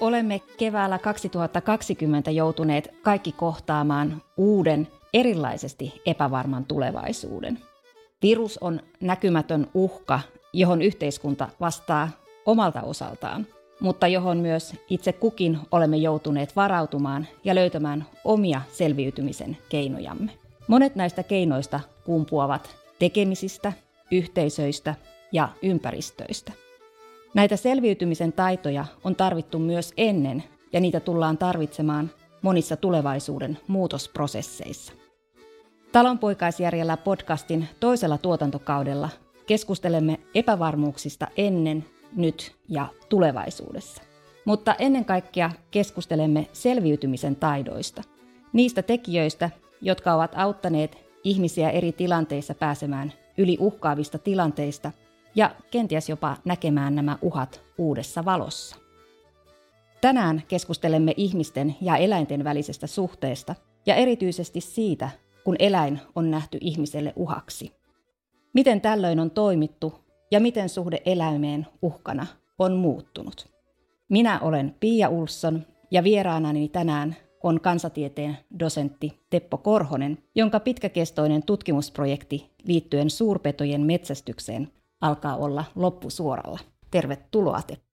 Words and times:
Olemme 0.00 0.40
keväällä 0.56 0.98
2020 0.98 2.30
joutuneet 2.30 2.88
kaikki 3.02 3.32
kohtaamaan 3.32 4.22
uuden, 4.36 4.88
erilaisesti 5.14 6.02
epävarman 6.06 6.64
tulevaisuuden. 6.64 7.58
Virus 8.22 8.58
on 8.58 8.80
näkymätön 9.00 9.66
uhka, 9.74 10.20
johon 10.52 10.82
yhteiskunta 10.82 11.48
vastaa 11.60 12.08
omalta 12.46 12.82
osaltaan, 12.82 13.46
mutta 13.80 14.08
johon 14.08 14.38
myös 14.38 14.74
itse 14.90 15.12
kukin 15.12 15.58
olemme 15.72 15.96
joutuneet 15.96 16.56
varautumaan 16.56 17.26
ja 17.44 17.54
löytämään 17.54 18.06
omia 18.24 18.60
selviytymisen 18.72 19.58
keinojamme. 19.68 20.32
Monet 20.68 20.96
näistä 20.96 21.22
keinoista 21.22 21.80
kumpuavat 22.04 22.83
tekemisistä, 23.04 23.72
yhteisöistä 24.10 24.94
ja 25.32 25.48
ympäristöistä. 25.62 26.52
Näitä 27.34 27.56
selviytymisen 27.56 28.32
taitoja 28.32 28.84
on 29.04 29.16
tarvittu 29.16 29.58
myös 29.58 29.92
ennen 29.96 30.44
ja 30.72 30.80
niitä 30.80 31.00
tullaan 31.00 31.38
tarvitsemaan 31.38 32.10
monissa 32.42 32.76
tulevaisuuden 32.76 33.58
muutosprosesseissa. 33.66 34.92
Talonpoikaisjärjellä 35.92 36.96
podcastin 36.96 37.68
toisella 37.80 38.18
tuotantokaudella 38.18 39.08
keskustelemme 39.46 40.20
epävarmuuksista 40.34 41.26
ennen, 41.36 41.84
nyt 42.16 42.56
ja 42.68 42.86
tulevaisuudessa. 43.08 44.02
Mutta 44.44 44.74
ennen 44.78 45.04
kaikkea 45.04 45.50
keskustelemme 45.70 46.48
selviytymisen 46.52 47.36
taidoista, 47.36 48.02
niistä 48.52 48.82
tekijöistä, 48.82 49.50
jotka 49.80 50.14
ovat 50.14 50.32
auttaneet 50.36 51.03
ihmisiä 51.24 51.70
eri 51.70 51.92
tilanteissa 51.92 52.54
pääsemään 52.54 53.12
yli 53.38 53.56
uhkaavista 53.60 54.18
tilanteista 54.18 54.92
ja 55.34 55.50
kenties 55.70 56.08
jopa 56.08 56.36
näkemään 56.44 56.94
nämä 56.94 57.18
uhat 57.22 57.62
uudessa 57.78 58.24
valossa. 58.24 58.76
Tänään 60.00 60.42
keskustelemme 60.48 61.14
ihmisten 61.16 61.76
ja 61.80 61.96
eläinten 61.96 62.44
välisestä 62.44 62.86
suhteesta 62.86 63.54
ja 63.86 63.94
erityisesti 63.94 64.60
siitä, 64.60 65.10
kun 65.44 65.56
eläin 65.58 66.00
on 66.14 66.30
nähty 66.30 66.58
ihmiselle 66.60 67.12
uhaksi. 67.16 67.72
Miten 68.52 68.80
tällöin 68.80 69.20
on 69.20 69.30
toimittu 69.30 70.04
ja 70.30 70.40
miten 70.40 70.68
suhde 70.68 71.02
eläimeen 71.04 71.66
uhkana 71.82 72.26
on 72.58 72.76
muuttunut. 72.76 73.48
Minä 74.08 74.40
olen 74.40 74.74
Pia 74.80 75.08
Ulsson 75.08 75.66
ja 75.90 76.04
vieraanani 76.04 76.68
tänään 76.68 77.16
on 77.44 77.60
kansatieteen 77.60 78.38
dosentti 78.60 79.20
Teppo 79.30 79.58
Korhonen, 79.58 80.18
jonka 80.34 80.60
pitkäkestoinen 80.60 81.42
tutkimusprojekti 81.42 82.50
liittyen 82.64 83.10
suurpetojen 83.10 83.80
metsästykseen 83.80 84.68
alkaa 85.00 85.36
olla 85.36 85.64
loppusuoralla. 85.74 86.58
Tervetuloa 86.90 87.62
Teppo. 87.62 87.84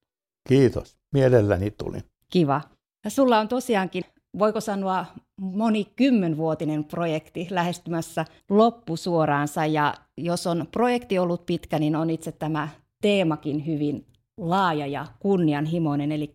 Kiitos. 0.47 0.97
Mielelläni 1.13 1.72
tulin. 1.72 2.03
Kiva. 2.29 2.61
Sulla 3.07 3.39
on 3.39 3.47
tosiaankin, 3.47 4.03
voiko 4.39 4.61
sanoa, 4.61 5.05
monikymmenvuotinen 5.41 6.83
projekti 6.83 7.47
lähestymässä 7.49 8.25
loppusuoraansa. 8.49 9.66
Ja 9.66 9.94
jos 10.17 10.47
on 10.47 10.67
projekti 10.72 11.19
ollut 11.19 11.45
pitkä, 11.45 11.79
niin 11.79 11.95
on 11.95 12.09
itse 12.09 12.31
tämä 12.31 12.69
teemakin 13.02 13.66
hyvin 13.66 14.05
laaja 14.38 14.88
ja 14.88 15.05
kunnianhimoinen. 15.19 16.11
Eli 16.11 16.33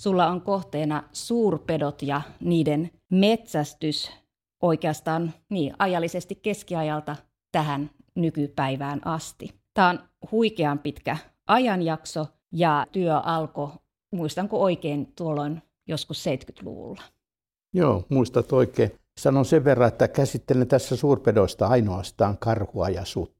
sulla 0.00 0.26
on 0.26 0.42
kohteena 0.42 1.02
suurpedot 1.12 2.02
ja 2.02 2.22
niiden 2.40 2.90
metsästys 3.10 4.10
oikeastaan 4.62 5.34
niin 5.50 5.74
ajallisesti 5.78 6.34
keskiajalta 6.34 7.16
tähän 7.52 7.90
nykypäivään 8.14 9.06
asti. 9.06 9.54
Tämä 9.74 9.90
on 9.90 10.00
huikean 10.32 10.78
pitkä 10.78 11.16
ajanjakso 11.46 12.26
ja 12.52 12.86
työ 12.92 13.16
alkoi, 13.16 13.70
muistanko 14.12 14.62
oikein, 14.62 15.12
tuolloin 15.16 15.62
joskus 15.86 16.24
70-luvulla. 16.26 17.02
Joo, 17.74 18.04
muistat 18.08 18.52
oikein. 18.52 18.92
Sanon 19.20 19.44
sen 19.44 19.64
verran, 19.64 19.88
että 19.88 20.08
käsittelen 20.08 20.68
tässä 20.68 20.96
suurpedoista 20.96 21.66
ainoastaan 21.66 22.38
karhua 22.38 22.88
ja 22.88 23.04
sutta. 23.04 23.37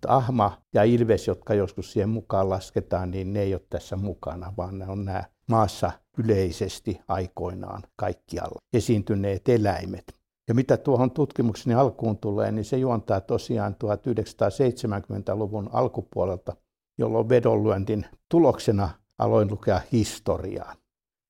Että 0.00 0.14
ahma 0.16 0.62
ja 0.74 0.84
ilves, 0.84 1.26
jotka 1.26 1.54
joskus 1.54 1.92
siihen 1.92 2.08
mukaan 2.08 2.48
lasketaan, 2.48 3.10
niin 3.10 3.32
ne 3.32 3.42
ei 3.42 3.54
ole 3.54 3.62
tässä 3.70 3.96
mukana, 3.96 4.52
vaan 4.56 4.78
ne 4.78 4.86
on 4.88 5.04
nämä 5.04 5.24
maassa 5.48 5.92
yleisesti 6.18 7.00
aikoinaan 7.08 7.82
kaikkialla 7.96 8.60
esiintyneet 8.72 9.48
eläimet. 9.48 10.04
Ja 10.48 10.54
mitä 10.54 10.76
tuohon 10.76 11.10
tutkimukseni 11.10 11.74
alkuun 11.74 12.18
tulee, 12.18 12.52
niin 12.52 12.64
se 12.64 12.76
juontaa 12.76 13.20
tosiaan 13.20 13.76
1970-luvun 13.84 15.70
alkupuolelta, 15.72 16.56
jolloin 16.98 17.28
vedonlyöntin 17.28 18.06
tuloksena 18.28 18.88
aloin 19.18 19.50
lukea 19.50 19.80
historiaa. 19.92 20.74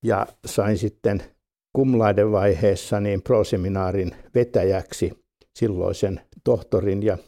Ja 0.04 0.26
sain 0.46 0.78
sitten 0.78 1.22
kumlaiden 1.72 2.32
vaiheessa 2.32 3.00
niin 3.00 3.22
proseminaarin 3.22 4.10
vetäjäksi 4.34 5.24
silloisen 5.58 6.20
tohtorin 6.44 7.02
ja 7.02 7.18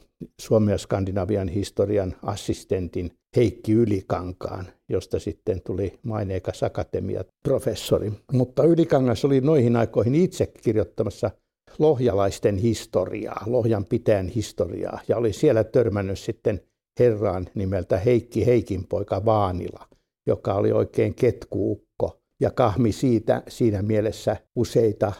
Suomen 0.40 0.72
ja 0.72 0.78
Skandinavian 0.78 1.48
historian 1.48 2.14
assistentin 2.22 3.10
Heikki 3.36 3.72
Ylikankaan, 3.72 4.66
josta 4.88 5.18
sitten 5.18 5.60
tuli 5.62 5.98
maineikas 6.02 6.62
akatemia 6.62 7.24
professori. 7.42 8.12
Mutta 8.32 8.64
Ylikangas 8.64 9.24
oli 9.24 9.40
noihin 9.40 9.76
aikoihin 9.76 10.14
itse 10.14 10.46
kirjoittamassa 10.46 11.30
lohjalaisten 11.78 12.56
historiaa, 12.56 13.44
Lohjan 13.46 13.84
pitäjän 13.84 14.28
historiaa, 14.28 15.00
ja 15.08 15.16
oli 15.16 15.32
siellä 15.32 15.64
törmännyt 15.64 16.18
sitten 16.18 16.60
herraan 16.98 17.48
nimeltä 17.54 17.98
Heikki 17.98 18.46
Heikin 18.46 18.86
poika 18.88 19.24
Vaanila, 19.24 19.88
joka 20.26 20.54
oli 20.54 20.72
oikein 20.72 21.14
ketkuukko 21.14 22.20
ja 22.40 22.50
kahmi 22.50 22.92
siitä 22.92 23.42
siinä 23.48 23.82
mielessä 23.82 24.36
useita 24.56 25.12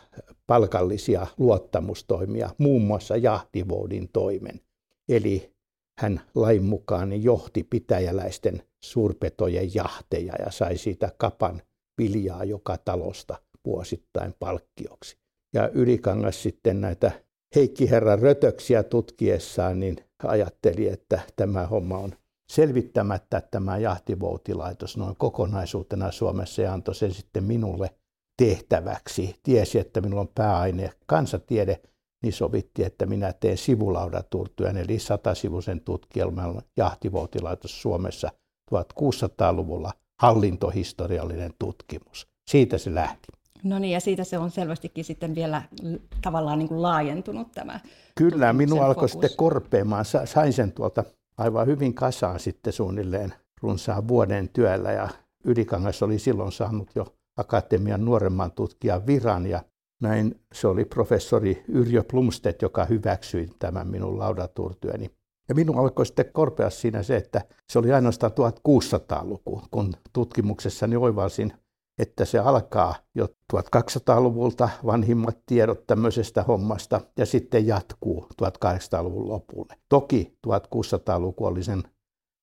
palkallisia 0.47 1.27
luottamustoimia, 1.39 2.51
muun 2.59 2.83
muassa 2.83 3.17
jahtivoudin 3.17 4.09
toimen. 4.13 4.61
Eli 5.13 5.53
hän 5.99 6.21
lain 6.35 6.65
mukaan 6.65 7.23
johti 7.23 7.63
pitäjäläisten 7.63 8.63
suurpetojen 8.85 9.75
jahteja 9.75 10.35
ja 10.45 10.51
sai 10.51 10.77
siitä 10.77 11.13
kapan 11.17 11.63
viljaa 11.99 12.45
joka 12.45 12.79
talosta 12.79 13.37
vuosittain 13.65 14.35
palkkioksi. 14.39 15.17
Ja 15.55 15.69
Ylikangas 15.69 16.43
sitten 16.43 16.81
näitä 16.81 17.13
Heikki 17.55 17.91
Herran 17.91 18.19
rötöksiä 18.19 18.83
tutkiessaan 18.83 19.81
niin 19.81 19.97
ajatteli, 20.25 20.89
että 20.89 21.21
tämä 21.37 21.67
homma 21.67 21.99
on 21.99 22.13
selvittämättä 22.53 23.43
tämä 23.51 23.79
jahtivoutilaitos 23.79 24.97
noin 24.97 25.17
kokonaisuutena 25.17 26.13
Suomessa 26.13 26.63
ja 26.63 26.73
antoi 26.73 26.95
sen 26.95 27.15
sitten 27.15 27.45
minulle 27.45 27.91
tehtäväksi. 28.37 29.37
Tiesi, 29.43 29.79
että 29.79 30.01
minulla 30.01 30.21
on 30.21 30.33
pääaine 30.35 30.93
kansatiede, 31.07 31.81
niin 32.23 32.33
sovitti, 32.33 32.85
että 32.85 33.07
minä 33.07 33.33
teen 33.33 33.59
sivulaudaturtyön, 33.59 34.77
eli 34.77 34.99
satasivuisen 34.99 35.81
tutkielman 35.81 36.63
jahtivoutilaitos 36.77 37.83
Suomessa 37.83 38.31
1600-luvulla 38.75 39.93
hallintohistoriallinen 40.21 41.53
tutkimus. 41.59 42.29
Siitä 42.51 42.79
se 42.79 42.95
lähti. 42.95 43.29
No 43.65 43.79
niin, 43.79 43.93
ja 43.93 44.01
siitä 44.01 44.25
se 44.25 44.39
on 44.39 44.51
selvästikin 44.51 45.05
sitten 45.05 45.35
vielä 45.35 45.63
tavallaan 46.23 46.59
niin 46.59 46.69
kuin 46.69 46.83
laajentunut 46.83 47.53
tämä 47.53 47.81
Kyllä, 48.15 48.53
minun 48.53 48.83
alkoi 48.83 49.09
sitten 49.09 49.31
korpeamaan. 49.37 50.05
Sain 50.25 50.53
sen 50.53 50.73
tuolta 50.73 51.05
aivan 51.39 51.67
hyvin 51.67 51.95
kasaan 51.95 52.41
sitten 52.41 52.73
suunnilleen 52.73 53.35
runsaan 53.63 54.09
vuoden 54.09 54.49
työllä 54.49 54.93
ja 54.93 55.09
Ylikangas 55.45 56.03
oli 56.03 56.19
silloin 56.19 56.53
saanut 56.53 56.91
jo 56.95 57.07
akatemian 57.37 58.05
nuoremman 58.05 58.53
tutkijan 58.53 59.07
viran 59.07 59.47
ja 59.47 59.63
näin 60.03 60.41
se 60.53 60.69
oli 60.69 60.85
professori 60.85 61.65
Yrjö 61.69 62.03
Plumstedt, 62.11 62.63
joka 62.63 62.85
hyväksyi 62.85 63.51
tämän 63.59 63.89
minun 63.89 64.19
laudaturtyöni. 64.19 65.11
Ja 65.49 65.55
minun 65.55 65.79
alkoi 65.79 66.07
sitten 66.07 66.33
korpea 66.33 66.71
siinä 66.71 67.03
se, 67.03 67.17
että 67.17 67.41
se 67.73 67.79
oli 67.79 67.93
ainoastaan 67.93 68.33
1600-luku, 68.33 69.63
kun 69.71 69.93
tutkimuksessani 70.13 70.97
oivalsin 70.97 71.53
että 71.99 72.25
se 72.25 72.39
alkaa 72.39 72.95
jo 73.15 73.29
1200-luvulta 73.53 74.69
vanhimmat 74.87 75.39
tiedot 75.47 75.87
tämmöisestä 75.87 76.43
hommasta 76.43 77.01
ja 77.17 77.27
sitten 77.27 77.67
jatkuu 77.67 78.27
1800-luvun 78.43 79.29
lopulle. 79.29 79.75
Toki 79.89 80.39
1600-luku 80.47 81.47
oli 81.47 81.63
sen 81.63 81.83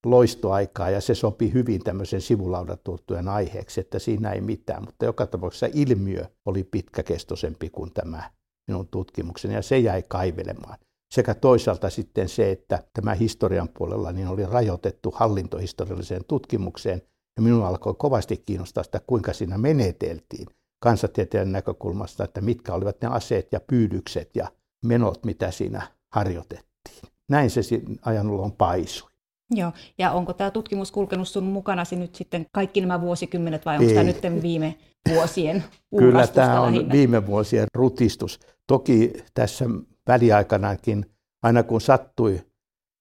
loistoaikaa 0.06 0.90
ja 0.90 1.01
se 1.01 1.16
sopi 1.16 1.54
hyvin 1.54 1.84
tämmöisen 1.84 2.22
sivulaudatuttujen 2.22 3.28
aiheeksi, 3.28 3.81
että 3.81 4.00
siinä 4.00 4.31
ei 4.31 4.42
mitään, 4.42 4.86
mutta 4.86 5.06
joka 5.06 5.28
tapauksessa 5.28 5.68
ilmiö 5.74 6.25
oli 6.46 6.63
pitkäkestoisempi 6.63 7.69
kuin 7.69 7.94
tämä 7.94 8.31
minun 8.68 8.88
tutkimukseni 8.88 9.54
ja 9.54 9.62
se 9.62 9.78
jäi 9.78 10.04
kaivelemaan. 10.07 10.78
Sekä 11.13 11.34
toisaalta 11.34 11.90
sitten 11.90 12.30
se, 12.30 12.51
että 12.51 12.84
tämä 12.94 13.13
historian 13.13 13.69
puolella 13.78 14.12
niin 14.12 14.28
oli 14.28 14.46
rajoitettu 14.46 15.12
hallintohistorialliseen 15.16 16.25
tutkimukseen, 16.28 17.02
ja 17.38 17.42
minua 17.42 17.68
alkoi 17.68 17.95
kovasti 17.98 18.38
kiinnostaa 18.38 18.84
sitä, 18.84 19.02
kuinka 19.07 19.34
siinä 19.34 19.57
meneteltiin 19.57 20.48
kansatieteen 20.84 21.52
näkökulmasta, 21.52 22.24
että 22.24 22.42
mitkä 22.42 22.74
olivat 22.74 23.02
ne 23.02 23.07
aseet 23.07 23.48
ja 23.52 23.60
pyydykset 23.60 24.36
ja 24.36 24.48
menot, 24.86 25.25
mitä 25.25 25.52
siinä 25.52 25.88
harjoitettiin. 26.13 27.12
näin 27.30 27.50
se 27.50 27.62
ajan 28.02 28.30
on 28.30 28.52
paisui. 28.52 29.10
Joo, 29.51 29.72
ja 29.98 30.12
onko 30.12 30.34
tämä 30.34 30.51
tutkimus 30.51 30.92
kulkenut 30.92 31.28
sun 31.28 31.44
mukanasi 31.44 31.96
nyt 31.96 32.16
sitten 32.16 32.46
kaikki 32.51 32.81
nämä 32.81 33.01
vuosikymmenet 33.01 33.66
vai 33.66 33.75
onko 33.75 33.90
Ei. 33.90 33.94
tämä 33.94 34.04
nyt 34.04 34.42
viime 34.42 34.75
vuosien 35.10 35.63
Kyllä 36.00 36.28
tämä 36.28 36.62
on 36.62 36.74
lähinnä? 36.74 36.92
viime 36.92 37.28
vuosien 37.28 37.68
rutistus. 37.74 38.40
Toki 38.68 39.13
tässä 39.34 39.66
väliaikanakin, 40.07 41.06
aina 41.44 41.63
kun 41.63 41.81
sattui 41.81 42.42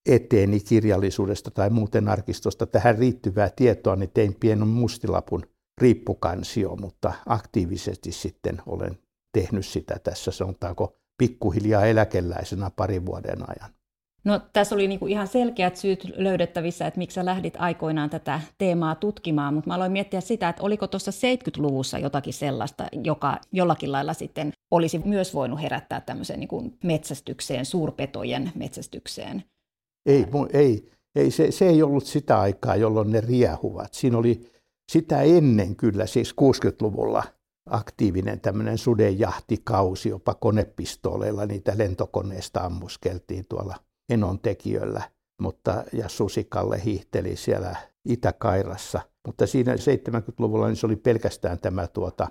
eteeni 0.09 0.61
kirjallisuudesta 0.61 1.50
tai 1.50 1.71
muuten 1.71 2.09
arkistosta 2.09 2.67
tähän 2.67 2.99
riittyvää 2.99 3.51
tietoa, 3.56 3.97
niin 3.97 4.11
tein 4.15 4.37
pienen 4.41 4.69
mustilapun 4.69 5.43
riippukansio, 5.81 6.77
mutta 6.77 7.12
aktiivisesti 7.27 8.12
sitten 8.12 8.62
olen 8.67 8.99
tehnyt 9.33 9.67
sitä 9.67 9.99
tässä, 9.99 10.31
sanotaanko 10.31 10.97
pikkuhiljaa 11.19 11.87
eläkeläisenä 11.87 12.71
parin 12.71 13.06
vuoden 13.06 13.51
ajan. 13.51 13.78
No 14.29 14.41
tässä 14.53 14.75
oli 14.75 14.89
niinku 14.89 15.07
ihan 15.07 15.29
selkeät 15.29 15.77
syyt 15.77 16.13
löydettävissä, 16.17 16.87
että 16.87 16.99
miksi 16.99 17.15
sä 17.15 17.25
lähdit 17.25 17.55
aikoinaan 17.59 18.11
tätä 18.11 18.41
teemaa 18.59 18.95
tutkimaan, 18.95 19.55
mutta 19.55 19.69
mä 19.71 19.75
aloin 19.75 19.93
miettiä 19.93 20.21
sitä, 20.21 20.49
että 20.49 20.63
oliko 20.63 20.87
tuossa 20.87 21.11
70-luvussa 21.11 21.99
jotakin 21.99 22.33
sellaista, 22.33 22.87
joka 23.05 23.39
jollakin 23.53 23.93
lailla 23.93 24.15
sitten 24.15 24.53
olisi 24.71 25.01
myös 25.05 25.35
voinut 25.35 25.63
herättää 25.63 26.01
tämmöiseen 26.01 26.41
niinku 26.41 26.73
metsästykseen, 26.85 27.67
suurpetojen 27.67 28.53
metsästykseen. 28.55 29.45
Ei, 30.07 30.27
ei, 30.53 30.91
ei 31.15 31.31
se, 31.31 31.51
se 31.51 31.67
ei 31.69 31.83
ollut 31.83 32.07
sitä 32.07 32.41
aikaa, 32.41 32.77
jolloin 32.77 33.11
ne 33.11 33.21
riehuvat. 33.21 33.95
Siinä 33.95 34.19
oli 34.19 34.51
sitä 34.93 35.23
ennen 35.23 35.77
kyllä, 35.77 36.07
siis 36.07 36.35
60-luvulla 36.41 37.23
aktiivinen 37.71 38.41
tämmöinen 38.41 38.79
sudenjahtikausi, 38.79 40.09
jopa 40.09 40.35
konepistooleilla 40.35 41.47
niitä 41.47 41.79
lentokoneista 41.79 42.61
ammuskeltiin 42.61 43.45
tuolla 43.49 43.88
Enon 44.08 44.40
tekijöllä, 44.40 45.10
mutta, 45.40 45.84
ja 45.93 46.08
Susikalle 46.08 46.84
hiihteli 46.84 47.37
siellä 47.37 47.76
Itä-Kairassa. 48.05 49.00
Mutta 49.26 49.46
siinä 49.46 49.75
70-luvulla 49.75 50.66
niin 50.66 50.76
se 50.76 50.87
oli 50.87 50.96
pelkästään 50.96 51.58
tämä 51.58 51.87
tuota, 51.87 52.28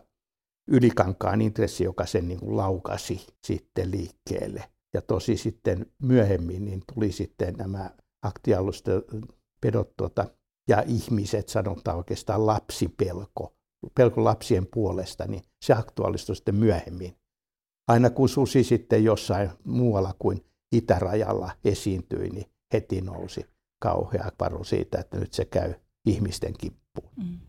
ylikankaan 0.67 1.41
intressi, 1.41 1.83
joka 1.83 2.05
sen 2.05 2.27
niin 2.27 2.39
kuin 2.39 2.57
laukasi 2.57 3.27
sitten 3.43 3.91
liikkeelle. 3.91 4.63
Ja 4.93 5.01
tosi 5.01 5.37
sitten 5.37 5.85
myöhemmin 6.01 6.65
niin 6.65 6.83
tuli 6.93 7.11
sitten 7.11 7.53
nämä 7.53 7.89
aktialusten 8.25 9.03
pedot 9.61 9.95
tuota, 9.97 10.25
ja 10.69 10.83
ihmiset, 10.87 11.49
sanotaan 11.49 11.97
oikeastaan 11.97 12.45
lapsipelko, 12.45 13.53
pelko 13.95 14.23
lapsien 14.23 14.67
puolesta, 14.73 15.25
niin 15.27 15.43
se 15.65 15.73
aktuaalistui 15.73 16.35
sitten 16.35 16.55
myöhemmin. 16.55 17.17
Aina 17.87 18.09
kun 18.09 18.29
susi 18.29 18.63
sitten 18.63 19.03
jossain 19.03 19.49
muualla 19.63 20.13
kuin 20.19 20.45
itärajalla 20.71 21.51
esiintyi, 21.65 22.29
niin 22.29 22.45
heti 22.73 23.01
nousi 23.01 23.45
kauhea 23.79 24.31
paru 24.37 24.63
siitä, 24.63 24.99
että 24.99 25.17
nyt 25.17 25.33
se 25.33 25.45
käy 25.45 25.73
ihmisten 26.05 26.53
kippuun. 26.57 27.11
Mm. 27.17 27.39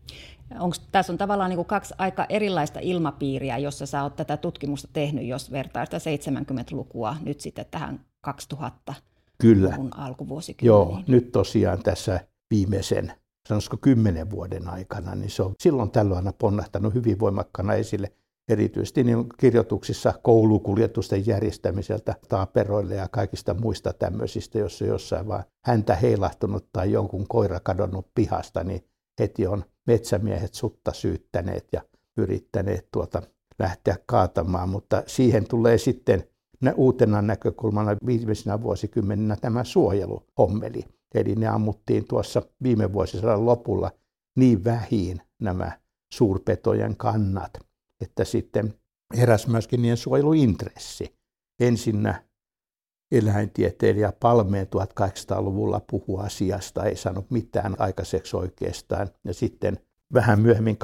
Onks, 0.59 0.79
tässä 0.91 1.13
on 1.13 1.17
tavallaan 1.17 1.49
niin 1.49 1.65
kaksi 1.65 1.93
aika 1.97 2.25
erilaista 2.29 2.79
ilmapiiriä, 2.79 3.57
jossa 3.57 3.85
sä 3.85 4.03
oot 4.03 4.15
tätä 4.15 4.37
tutkimusta 4.37 4.89
tehnyt, 4.93 5.25
jos 5.25 5.51
vertaa 5.51 5.85
sitä 5.85 5.97
70-lukua 5.97 7.15
nyt 7.25 7.39
sitten 7.39 7.65
tähän 7.71 8.05
2000 8.21 8.93
Kyllä. 9.37 9.77
alkuvuosikymmeniin. 9.91 10.89
Joo, 10.89 11.03
nyt 11.07 11.31
tosiaan 11.31 11.83
tässä 11.83 12.19
viimeisen, 12.51 13.13
sanoisiko 13.47 13.77
kymmenen 13.77 14.29
vuoden 14.29 14.69
aikana, 14.69 15.15
niin 15.15 15.29
se 15.29 15.43
on 15.43 15.53
silloin 15.59 15.91
tällöin 15.91 16.17
aina 16.17 16.33
ponnahtanut 16.33 16.93
hyvin 16.93 17.19
voimakkaana 17.19 17.73
esille 17.73 18.11
erityisesti 18.49 19.03
niin 19.03 19.25
kirjoituksissa 19.37 20.13
koulukuljetusten 20.23 21.27
järjestämiseltä 21.27 22.15
taaperoille 22.29 22.95
ja 22.95 23.07
kaikista 23.07 23.53
muista 23.53 23.93
tämmöisistä, 23.93 24.59
jos 24.59 24.81
jossain 24.81 25.27
vaan 25.27 25.43
häntä 25.65 25.95
heilahtunut 25.95 26.67
tai 26.73 26.91
jonkun 26.91 27.27
koira 27.27 27.59
kadonnut 27.59 28.07
pihasta, 28.15 28.63
niin 28.63 28.83
heti 29.19 29.47
on 29.47 29.63
metsämiehet 29.87 30.53
sutta 30.53 30.93
syyttäneet 30.93 31.67
ja 31.71 31.81
yrittäneet 32.17 32.87
tuota 32.91 33.21
lähteä 33.59 33.95
kaatamaan, 34.05 34.69
mutta 34.69 35.03
siihen 35.07 35.47
tulee 35.47 35.77
sitten 35.77 36.23
uutena 36.75 37.21
näkökulmana 37.21 37.95
viimeisenä 38.05 38.61
vuosikymmeninä 38.61 39.35
tämä 39.35 39.63
suojeluhommeli. 39.63 40.85
Eli 41.15 41.35
ne 41.35 41.47
ammuttiin 41.47 42.07
tuossa 42.07 42.41
viime 42.63 42.93
vuosisadan 42.93 43.45
lopulla 43.45 43.91
niin 44.37 44.63
vähiin 44.63 45.21
nämä 45.39 45.71
suurpetojen 46.13 46.97
kannat, 46.97 47.68
että 48.01 48.25
sitten 48.25 48.73
heräsi 49.17 49.49
myöskin 49.49 49.81
niiden 49.81 49.97
suojeluintressi. 49.97 51.15
Ensinnä 51.59 52.23
eläintieteilijä 53.11 54.13
Palmeen 54.19 54.67
1800-luvulla 54.67 55.81
puhui 55.89 56.25
asiasta, 56.25 56.83
ei 56.83 56.95
saanut 56.95 57.31
mitään 57.31 57.75
aikaiseksi 57.79 58.35
oikeastaan. 58.35 59.09
Ja 59.23 59.33
sitten 59.33 59.79
vähän 60.13 60.41
myöhemmin 60.41 60.77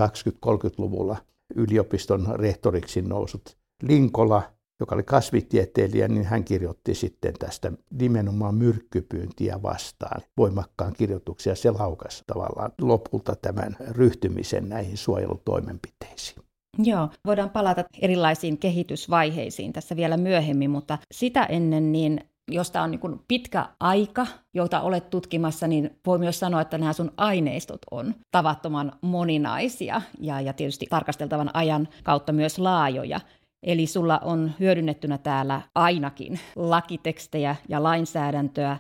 20-30-luvulla 0.48 1.18
yliopiston 1.56 2.40
rehtoriksi 2.40 3.02
nousut 3.02 3.58
Linkola 3.84 4.56
joka 4.80 4.96
oli 4.96 5.04
kasvitieteilijä, 5.04 6.08
niin 6.08 6.26
hän 6.26 6.44
kirjoitti 6.44 6.96
sitten 6.96 7.34
tästä 7.34 7.72
nimenomaan 7.92 8.56
myrkkypyyntiä 8.56 9.62
vastaan 9.62 10.22
voimakkaan 10.38 10.94
kirjoituksia. 10.94 11.56
Se 11.56 11.72
laukasi 11.72 12.24
tavallaan 12.28 12.72
lopulta 12.82 13.36
tämän 13.36 13.78
ryhtymisen 13.92 14.70
näihin 14.70 14.98
suojelutoimenpiteisiin. 14.98 16.45
Joo, 16.78 17.10
voidaan 17.26 17.50
palata 17.50 17.84
erilaisiin 18.02 18.58
kehitysvaiheisiin 18.58 19.74
tässä 19.74 19.96
vielä 19.96 20.18
myöhemmin, 20.18 20.70
mutta 20.70 20.98
sitä 21.12 21.44
ennen 21.44 21.92
niin 21.92 22.22
josta 22.52 22.82
on 22.82 22.92
niin 22.92 23.20
pitkä 23.28 23.66
aika, 23.80 24.28
jota 24.54 24.82
olet 24.82 25.10
tutkimassa, 25.10 25.68
niin 25.68 26.00
voi 26.06 26.20
myös 26.20 26.40
sanoa, 26.40 26.62
että 26.62 26.78
nämä 26.78 26.94
sun 26.94 27.12
aineistot 27.18 27.82
on 27.92 28.16
tavattoman 28.32 28.92
moninaisia 29.02 30.02
ja, 30.20 30.42
ja 30.42 30.54
tietysti 30.54 30.86
tarkasteltavan 30.90 31.52
ajan 31.54 31.88
kautta 32.04 32.32
myös 32.34 32.60
laajoja. 32.60 33.20
Eli 33.64 33.88
sulla 33.88 34.20
on 34.20 34.52
hyödynnettynä 34.60 35.18
täällä 35.18 35.62
ainakin 35.76 36.40
lakitekstejä 36.56 37.56
ja 37.70 37.84
lainsäädäntöä, 37.84 38.78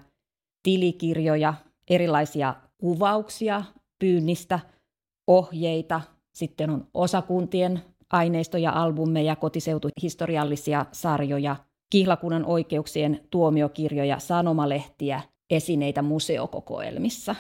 tilikirjoja, 0.63 1.53
erilaisia 1.89 2.56
kuvauksia 2.81 3.63
pyynnistä, 4.00 4.59
ohjeita, 5.27 6.01
sitten 6.36 6.70
on 6.70 6.88
osakuntien 6.94 7.82
aineistoja, 8.12 8.72
albumeja, 8.72 9.36
kotiseutuhistoriallisia 9.36 10.86
sarjoja, 10.92 11.56
kihlakunnan 11.90 12.46
oikeuksien 12.46 13.20
tuomiokirjoja, 13.30 14.20
sanomalehtiä, 14.20 15.22
esineitä 15.50 16.01
museokokoelmissa. 16.01 17.36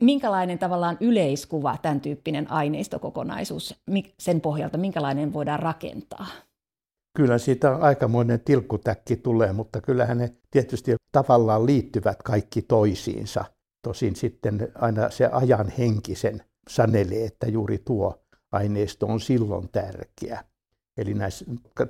Minkälainen 0.00 0.58
tavallaan 0.58 0.96
yleiskuva, 1.00 1.76
tämän 1.82 2.00
tyyppinen 2.00 2.50
aineistokokonaisuus, 2.50 3.74
sen 4.18 4.40
pohjalta, 4.40 4.78
minkälainen 4.78 5.32
voidaan 5.32 5.60
rakentaa? 5.60 6.26
Kyllä 7.16 7.38
siitä 7.38 7.76
aikamoinen 7.76 8.40
tilkkutäkki 8.40 9.16
tulee, 9.16 9.52
mutta 9.52 9.80
kyllähän 9.80 10.18
ne 10.18 10.34
tietysti 10.50 10.94
tavallaan 11.12 11.66
liittyvät 11.66 12.22
kaikki 12.22 12.62
toisiinsa. 12.62 13.44
Tosin 13.82 14.16
sitten 14.16 14.68
aina 14.74 15.10
se 15.10 15.26
ajan 15.32 15.68
henkisen 15.78 16.42
sanelee, 16.68 17.24
että 17.24 17.46
juuri 17.46 17.78
tuo 17.78 18.22
aineisto 18.52 19.06
on 19.06 19.20
silloin 19.20 19.68
tärkeä. 19.68 20.44
Eli 20.96 21.14
näissä, 21.14 21.44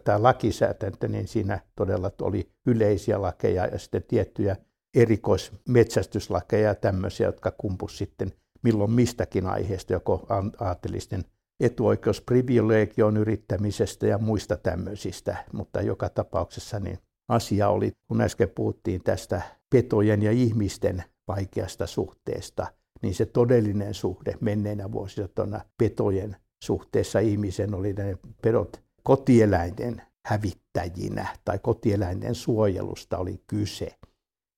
tämä 0.04 0.22
lakisäätäntö, 0.22 1.08
niin 1.08 1.28
siinä 1.28 1.60
todella 1.76 2.10
oli 2.22 2.50
yleisiä 2.66 3.22
lakeja 3.22 3.66
ja 3.66 3.78
sitten 3.78 4.02
tiettyjä 4.02 4.56
erikoismetsästyslakeja 4.94 6.68
ja 6.68 6.74
tämmöisiä, 6.74 7.26
jotka 7.26 7.50
kumpus 7.50 7.98
sitten 7.98 8.32
milloin 8.62 8.90
mistäkin 8.90 9.46
aiheesta, 9.46 9.92
joko 9.92 10.26
aatelisten 10.60 11.24
etuoikeusprivilegion 11.60 13.16
yrittämisestä 13.16 14.06
ja 14.06 14.18
muista 14.18 14.56
tämmöisistä, 14.56 15.44
mutta 15.52 15.80
joka 15.82 16.08
tapauksessa 16.08 16.80
niin 16.80 16.98
asia 17.28 17.68
oli, 17.68 17.92
kun 18.08 18.20
äsken 18.20 18.48
puhuttiin 18.48 19.02
tästä 19.02 19.42
petojen 19.70 20.22
ja 20.22 20.30
ihmisten 20.30 21.04
vaikeasta 21.28 21.86
suhteesta, 21.86 22.66
niin 23.02 23.14
se 23.14 23.26
todellinen 23.26 23.94
suhde 23.94 24.34
menneinä 24.40 24.92
vuosisatona 24.92 25.60
petojen 25.78 26.36
suhteessa 26.64 27.18
ihmisen 27.18 27.74
oli 27.74 27.92
ne 27.92 28.18
pedot 28.42 28.82
kotieläinten 29.02 30.02
hävittäjinä 30.26 31.36
tai 31.44 31.58
kotieläinten 31.58 32.34
suojelusta 32.34 33.18
oli 33.18 33.42
kyse. 33.46 33.96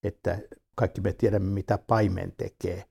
Että 0.03 0.39
kaikki 0.75 1.01
me 1.01 1.13
tiedämme, 1.13 1.51
mitä 1.51 1.79
paimen 1.87 2.33
tekee 2.37 2.85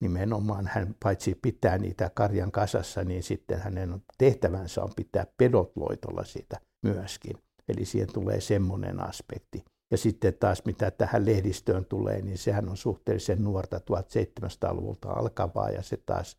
nimenomaan 0.00 0.66
hän 0.66 0.96
paitsi 1.02 1.38
pitää 1.42 1.78
niitä 1.78 2.10
karjan 2.14 2.52
kasassa, 2.52 3.04
niin 3.04 3.22
sitten 3.22 3.60
hänen 3.60 4.02
tehtävänsä 4.18 4.82
on 4.82 4.90
pitää 4.96 5.26
pedot 5.36 5.72
loitolla 5.76 6.24
siitä 6.24 6.60
myöskin. 6.82 7.36
Eli 7.68 7.84
siihen 7.84 8.12
tulee 8.12 8.40
semmoinen 8.40 9.00
aspekti. 9.00 9.64
Ja 9.90 9.96
sitten 9.96 10.34
taas 10.34 10.62
mitä 10.64 10.90
tähän 10.90 11.26
lehdistöön 11.26 11.84
tulee, 11.84 12.22
niin 12.22 12.38
sehän 12.38 12.68
on 12.68 12.76
suhteellisen 12.76 13.44
nuorta 13.44 13.76
1700-luvulta 13.78 15.12
alkavaa 15.12 15.70
ja 15.70 15.82
se 15.82 15.96
taas 16.06 16.36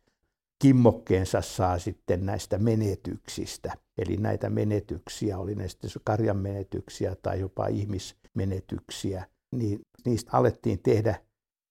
kimmokkeensa 0.58 1.40
saa 1.40 1.78
sitten 1.78 2.26
näistä 2.26 2.58
menetyksistä. 2.58 3.72
Eli 3.98 4.16
näitä 4.16 4.50
menetyksiä, 4.50 5.38
oli 5.38 5.54
ne 5.54 5.68
sitten 5.68 5.90
karjan 6.04 6.36
menetyksiä 6.36 7.16
tai 7.22 7.40
jopa 7.40 7.66
ihmismenetyksiä, 7.66 9.26
niin 9.54 9.80
niistä 10.04 10.30
alettiin 10.32 10.78
tehdä 10.82 11.14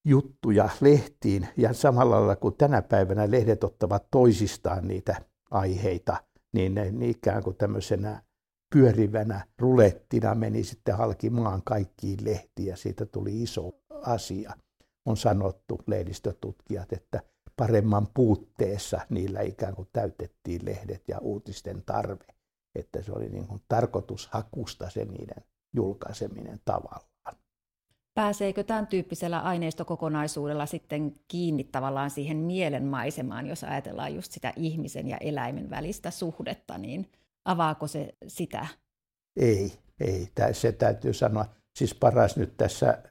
juttuja 0.05 0.69
lehtiin 0.81 1.47
ja 1.57 1.73
samalla 1.73 2.15
lailla 2.15 2.35
kuin 2.35 2.55
tänä 2.57 2.81
päivänä 2.81 3.31
lehdet 3.31 3.63
ottavat 3.63 4.07
toisistaan 4.11 4.87
niitä 4.87 5.21
aiheita, 5.51 6.23
niin 6.53 6.73
ne 6.73 7.07
ikään 7.07 7.43
kuin 7.43 7.55
tämmöisenä 7.55 8.23
pyörivänä 8.73 9.47
rulettina 9.57 10.35
meni 10.35 10.63
sitten 10.63 10.97
halki 10.97 11.29
maan 11.29 11.61
kaikkiin 11.65 12.25
lehtiin 12.25 12.67
ja 12.67 12.77
siitä 12.77 13.05
tuli 13.05 13.41
iso 13.43 13.71
asia. 14.01 14.53
On 15.05 15.17
sanottu 15.17 15.79
lehdistötutkijat, 15.87 16.93
että 16.93 17.21
paremman 17.57 18.07
puutteessa 18.13 18.99
niillä 19.09 19.41
ikään 19.41 19.75
kuin 19.75 19.87
täytettiin 19.93 20.65
lehdet 20.65 21.03
ja 21.07 21.19
uutisten 21.19 21.83
tarve. 21.85 22.25
Että 22.75 23.01
se 23.01 23.11
oli 23.11 23.29
niin 23.29 23.47
kuin 23.47 23.61
tarkoitushakusta 23.67 24.89
se 24.89 25.05
niiden 25.05 25.43
julkaiseminen 25.75 26.59
tavallaan. 26.65 27.07
Pääseekö 28.15 28.63
tämän 28.63 28.87
tyyppisellä 28.87 29.39
aineistokokonaisuudella 29.39 30.65
sitten 30.65 31.15
kiinni 31.27 31.63
tavallaan 31.63 32.09
siihen 32.09 32.37
mielenmaisemaan, 32.37 33.47
jos 33.47 33.63
ajatellaan 33.63 34.15
just 34.15 34.31
sitä 34.31 34.53
ihmisen 34.55 35.07
ja 35.07 35.17
eläimen 35.17 35.69
välistä 35.69 36.11
suhdetta, 36.11 36.77
niin 36.77 37.11
avaako 37.45 37.87
se 37.87 38.13
sitä? 38.27 38.67
Ei, 39.35 39.73
ei. 39.99 40.27
Se 40.51 40.71
täytyy 40.71 41.13
sanoa. 41.13 41.45
Siis 41.77 41.95
paras 41.95 42.37
nyt 42.37 42.57
tässä 42.57 43.03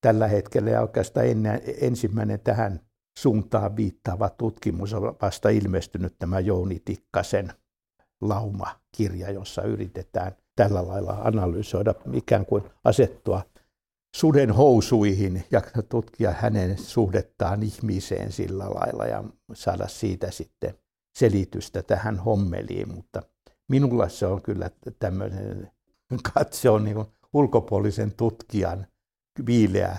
tällä 0.00 0.28
hetkellä 0.28 0.70
ja 0.70 0.80
oikeastaan 0.80 1.26
ennen, 1.26 1.60
ensimmäinen 1.80 2.40
tähän 2.40 2.80
suuntaan 3.18 3.76
viittaava 3.76 4.28
tutkimus 4.28 4.94
on 4.94 5.16
vasta 5.22 5.48
ilmestynyt 5.48 6.14
tämä 6.18 6.40
Jouni 6.40 6.82
Tikkasen 6.84 7.52
laumakirja, 8.20 9.30
jossa 9.30 9.62
yritetään 9.62 10.32
tällä 10.56 10.88
lailla 10.88 11.12
analysoida, 11.12 11.94
ikään 12.12 12.46
kuin 12.46 12.64
asettua 12.84 13.42
suden 14.16 14.50
housuihin 14.50 15.44
ja 15.50 15.62
tutkia 15.88 16.32
hänen 16.32 16.78
suhdettaan 16.78 17.62
ihmiseen 17.62 18.32
sillä 18.32 18.64
lailla 18.64 19.06
ja 19.06 19.24
saada 19.54 19.88
siitä 19.88 20.30
sitten 20.30 20.74
selitystä 21.18 21.82
tähän 21.82 22.18
hommeliin, 22.18 22.94
mutta 22.94 23.22
minulla 23.68 24.08
se 24.08 24.26
on 24.26 24.42
kyllä 24.42 24.70
tämmöinen 24.98 25.70
katse 26.34 26.70
on 26.70 26.84
niin 26.84 27.04
ulkopuolisen 27.32 28.12
tutkijan 28.12 28.86
viileä 29.46 29.96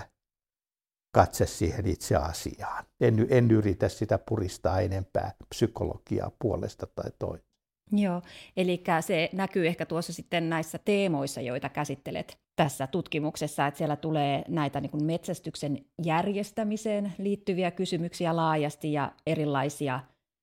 katse 1.14 1.46
siihen 1.46 1.86
itse 1.86 2.16
asiaan. 2.16 2.84
En, 3.00 3.26
en 3.30 3.50
yritä 3.50 3.88
sitä 3.88 4.18
puristaa 4.18 4.80
enempää 4.80 5.32
psykologiaa 5.48 6.32
puolesta 6.38 6.86
tai 6.86 7.10
toisesta. 7.18 7.54
Joo, 7.92 8.22
eli 8.56 8.84
se 9.00 9.30
näkyy 9.32 9.66
ehkä 9.66 9.86
tuossa 9.86 10.12
sitten 10.12 10.50
näissä 10.50 10.78
teemoissa, 10.78 11.40
joita 11.40 11.68
käsittelet 11.68 12.38
tässä 12.56 12.86
tutkimuksessa, 12.86 13.66
että 13.66 13.78
siellä 13.78 13.96
tulee 13.96 14.44
näitä 14.48 14.80
niin 14.80 15.04
metsästyksen 15.04 15.84
järjestämiseen 16.04 17.12
liittyviä 17.18 17.70
kysymyksiä 17.70 18.36
laajasti 18.36 18.92
ja 18.92 19.12
erilaisia 19.26 20.00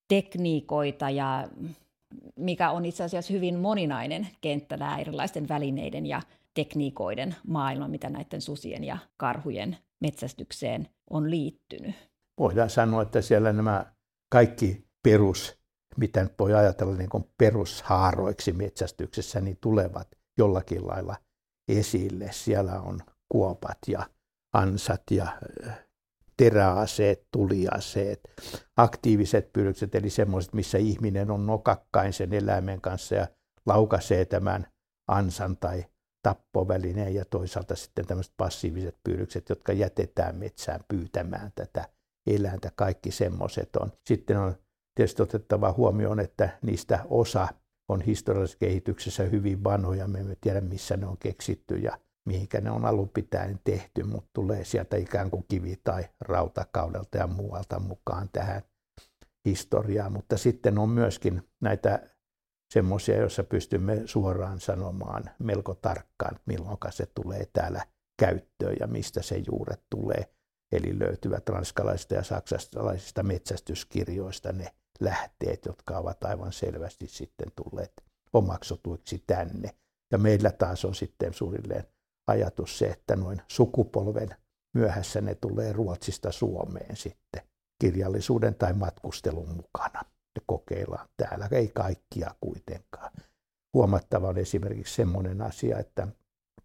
tekniikoita 0.07 1.09
ja 1.09 1.47
mikä 2.35 2.71
on 2.71 2.85
itse 2.85 3.03
asiassa 3.03 3.33
hyvin 3.33 3.59
moninainen 3.59 4.27
kenttä 4.41 4.77
nämä 4.77 4.97
erilaisten 4.97 5.49
välineiden 5.49 6.05
ja 6.05 6.21
tekniikoiden 6.53 7.35
maailma, 7.47 7.87
mitä 7.87 8.09
näiden 8.09 8.41
susien 8.41 8.83
ja 8.83 8.97
karhujen 9.17 9.77
metsästykseen 10.01 10.87
on 11.09 11.29
liittynyt. 11.29 11.95
Voidaan 12.39 12.69
sanoa, 12.69 13.01
että 13.01 13.21
siellä 13.21 13.53
nämä 13.53 13.93
kaikki 14.29 14.87
perus, 15.03 15.59
mitä 15.97 16.23
nyt 16.23 16.33
voi 16.39 16.53
ajatella 16.53 16.95
niin 16.95 17.09
kuin 17.09 17.23
perushaaroiksi 17.37 18.51
metsästyksessä, 18.51 19.41
niin 19.41 19.57
tulevat 19.61 20.07
jollakin 20.37 20.87
lailla 20.87 21.15
esille. 21.67 22.29
Siellä 22.31 22.81
on 22.81 22.99
kuopat 23.29 23.77
ja 23.87 24.09
ansat 24.53 25.03
ja 25.11 25.39
teräaseet, 26.37 27.27
tuliaseet, 27.31 28.19
aktiiviset 28.77 29.53
pyydykset, 29.53 29.95
eli 29.95 30.09
semmoiset, 30.09 30.53
missä 30.53 30.77
ihminen 30.77 31.31
on 31.31 31.45
nokakkain 31.45 32.13
sen 32.13 32.33
eläimen 32.33 32.81
kanssa 32.81 33.15
ja 33.15 33.27
laukaisee 33.65 34.25
tämän 34.25 34.67
ansan 35.07 35.57
tai 35.57 35.85
tappovälineen 36.23 37.15
ja 37.15 37.25
toisaalta 37.25 37.75
sitten 37.75 38.07
tämmöiset 38.07 38.33
passiiviset 38.37 38.97
pyydykset, 39.03 39.49
jotka 39.49 39.73
jätetään 39.73 40.35
metsään 40.35 40.79
pyytämään 40.87 41.51
tätä 41.55 41.89
eläintä. 42.27 42.71
Kaikki 42.75 43.11
semmoiset 43.11 43.75
on. 43.75 43.91
Sitten 44.07 44.37
on 44.37 44.55
tietysti 44.95 45.21
otettava 45.21 45.71
huomioon, 45.71 46.19
että 46.19 46.49
niistä 46.61 46.99
osa 47.09 47.47
on 47.89 48.01
historiallisessa 48.01 48.57
kehityksessä 48.59 49.23
hyvin 49.23 49.63
vanhoja. 49.63 50.07
Me 50.07 50.19
emme 50.19 50.37
tiedä, 50.41 50.61
missä 50.61 50.97
ne 50.97 51.05
on 51.05 51.17
keksitty 51.17 51.75
ja 51.75 51.97
mihinkä 52.25 52.61
ne 52.61 52.71
on 52.71 52.85
alun 52.85 53.09
pitäen 53.09 53.59
tehty, 53.63 54.03
mutta 54.03 54.29
tulee 54.33 54.63
sieltä 54.63 54.97
ikään 54.97 55.29
kuin 55.31 55.45
kivi- 55.47 55.81
tai 55.83 56.03
rautakaudelta 56.19 57.17
ja 57.17 57.27
muualta 57.27 57.79
mukaan 57.79 58.29
tähän 58.33 58.61
historiaan. 59.45 60.11
Mutta 60.11 60.37
sitten 60.37 60.77
on 60.77 60.89
myöskin 60.89 61.41
näitä 61.61 62.10
semmoisia, 62.71 63.17
joissa 63.17 63.43
pystymme 63.43 64.01
suoraan 64.05 64.59
sanomaan 64.59 65.23
melko 65.39 65.75
tarkkaan, 65.75 66.39
milloin 66.45 66.77
se 66.89 67.05
tulee 67.05 67.47
täällä 67.53 67.85
käyttöön 68.19 68.75
ja 68.79 68.87
mistä 68.87 69.21
se 69.21 69.41
juuret 69.47 69.81
tulee. 69.89 70.33
Eli 70.71 70.99
löytyvät 70.99 71.49
ranskalaisista 71.49 72.13
ja 72.13 72.23
saksalaisista 72.23 73.23
metsästyskirjoista 73.23 74.51
ne 74.51 74.73
lähteet, 74.99 75.65
jotka 75.65 75.97
ovat 75.97 76.23
aivan 76.23 76.53
selvästi 76.53 77.07
sitten 77.07 77.47
tulleet 77.55 77.93
omaksutuiksi 78.33 79.23
tänne. 79.27 79.69
Ja 80.11 80.17
meillä 80.17 80.51
taas 80.51 80.85
on 80.85 80.95
sitten 80.95 81.33
suurilleen 81.33 81.87
ajatus 82.27 82.77
se, 82.77 82.85
että 82.85 83.15
noin 83.15 83.41
sukupolven 83.47 84.29
myöhässä 84.73 85.21
ne 85.21 85.35
tulee 85.35 85.73
Ruotsista 85.73 86.31
Suomeen 86.31 86.95
sitten 86.95 87.41
kirjallisuuden 87.81 88.55
tai 88.55 88.73
matkustelun 88.73 89.55
mukana 89.55 90.10
kokeillaan 90.71 91.07
täällä. 91.17 91.47
Ei 91.51 91.67
kaikkia 91.67 92.35
kuitenkaan. 92.41 93.11
Huomattava 93.73 94.27
on 94.27 94.37
esimerkiksi 94.37 94.95
semmoinen 94.95 95.41
asia, 95.41 95.79
että 95.79 96.07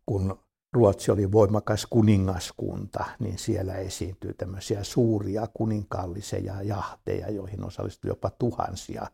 kun 0.06 0.38
Ruotsi 0.72 1.10
oli 1.10 1.32
voimakas 1.32 1.86
kuningaskunta, 1.90 3.04
niin 3.18 3.38
siellä 3.38 3.74
esiintyy 3.74 4.34
tämmöisiä 4.34 4.84
suuria 4.84 5.46
kuninkaallisia 5.54 6.62
jahteja, 6.62 7.30
joihin 7.30 7.64
osallistui 7.64 8.08
jopa 8.08 8.30
tuhansia 8.30 9.06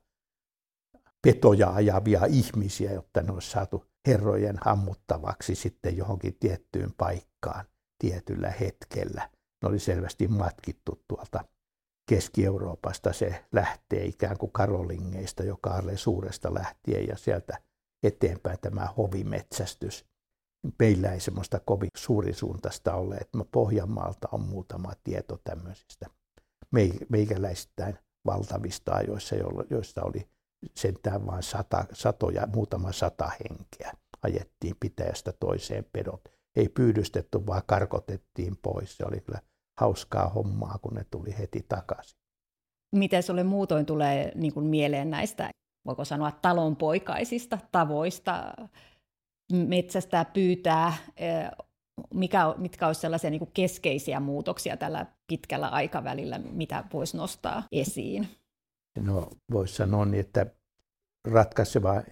petoja 1.23 1.71
ajavia 1.71 2.25
ihmisiä, 2.25 2.93
jotta 2.93 3.23
ne 3.23 3.33
olisi 3.33 3.51
saatu 3.51 3.85
herrojen 4.07 4.67
ammuttavaksi 4.67 5.55
sitten 5.55 5.97
johonkin 5.97 6.35
tiettyyn 6.41 6.93
paikkaan 6.97 7.65
tietyllä 7.99 8.51
hetkellä. 8.51 9.31
Ne 9.63 9.69
oli 9.69 9.79
selvästi 9.79 10.29
matkittu 10.29 11.05
tuolta 11.09 11.45
Keski-Euroopasta 12.13 13.13
se 13.13 13.45
lähtee 13.53 14.05
ikään 14.05 14.39
kuin 14.39 14.53
Karolingeista, 14.53 15.43
joka 15.45 15.71
on 15.71 15.99
suuresta 15.99 16.55
lähtien 16.55 17.09
ja 17.09 17.17
sieltä 17.17 17.59
eteenpäin 18.03 18.59
tämä 18.61 18.89
hovimetsästys. 18.97 20.05
Meillä 20.79 21.13
ei 21.13 21.21
semmoista 21.21 21.61
kovin 21.61 21.91
suurisuuntaista 21.97 22.95
ole, 22.95 23.15
että 23.15 23.39
Pohjanmaalta 23.53 24.29
on 24.33 24.41
muutama 24.41 24.93
tieto 25.05 25.41
tämmöisistä 25.45 26.07
meikäläisittäin 27.09 27.99
valtavista 28.27 28.95
ajoissa, 28.95 29.37
joista 29.71 30.03
oli 30.03 30.29
sentään 30.75 31.27
vain 31.27 31.43
sata, 31.43 31.85
satoja, 31.93 32.47
muutama 32.55 32.93
sata 32.93 33.31
henkeä. 33.31 33.93
Ajettiin 34.23 34.77
pitäjästä 34.81 35.33
toiseen 35.33 35.87
pedot. 35.93 36.29
Ei 36.57 36.69
pyydystetty, 36.69 37.47
vaan 37.47 37.63
karkotettiin 37.67 38.57
pois. 38.63 38.97
Se 38.97 39.05
oli 39.05 39.21
kyllä 39.21 39.41
hauskaa 39.81 40.29
hommaa, 40.29 40.79
kun 40.83 40.95
ne 40.95 41.05
tuli 41.11 41.39
heti 41.39 41.65
takaisin. 41.69 42.19
Miten 42.95 43.23
sulle 43.23 43.45
muutoin 43.45 43.87
tulee 43.87 44.33
niin 44.35 44.55
kuin 44.55 44.67
mieleen 44.67 45.11
näistä, 45.11 45.51
voiko 45.87 46.05
sanoa, 46.05 46.31
talonpoikaisista 46.31 47.59
tavoista 47.73 48.55
metsästää, 49.53 50.25
pyytää, 50.25 50.93
mikä, 52.15 52.55
mitkä 52.57 52.87
olisivat 52.87 53.01
sellaisia 53.01 53.31
niin 53.31 53.39
kuin 53.39 53.51
keskeisiä 53.55 54.21
muutoksia 54.21 54.77
tällä 54.77 55.07
pitkällä 55.27 55.69
aikavälillä, 55.69 56.39
mitä 56.39 56.85
voisi 56.93 57.17
nostaa 57.17 57.63
esiin? 57.73 58.29
No 58.99 59.29
voisi 59.53 59.75
sanoa 59.75 60.05
niin, 60.05 60.21
että 60.21 60.47
ratkaiseva 61.29 62.03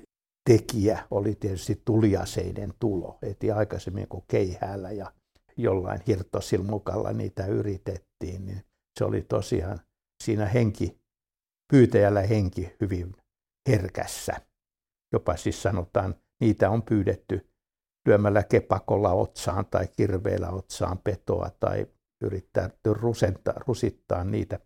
tekijä 0.51 1.07
oli 1.11 1.35
tietysti 1.35 1.83
tuliaseiden 1.85 2.73
tulo. 2.81 3.19
Eti 3.23 3.51
aikaisemmin 3.51 4.09
kuin 4.09 4.25
keihäällä 4.29 4.91
ja 4.91 5.13
jollain 5.63 6.01
hirttosilmukalla 6.07 7.13
niitä 7.13 7.47
yritettiin, 7.47 8.47
niin 8.47 8.65
se 8.99 9.05
oli 9.05 9.23
tosiaan 9.23 9.81
siinä 10.25 10.47
henki, 10.47 11.01
pyytäjällä 11.73 12.23
henki 12.23 12.77
hyvin 12.81 13.17
herkässä. 13.69 14.37
Jopa 15.13 15.37
siis 15.37 15.63
sanotaan, 15.63 16.15
niitä 16.41 16.71
on 16.71 16.83
pyydetty 16.83 17.51
lyömällä 18.07 18.43
kepakolla 18.43 19.13
otsaan 19.13 19.67
tai 19.67 19.89
kirveellä 19.97 20.51
otsaan 20.51 20.99
petoa 20.99 21.51
tai 21.61 21.87
yrittää 22.23 22.71
rusenta, 22.87 23.55
rusittaa 23.67 24.25
niitä 24.25 24.59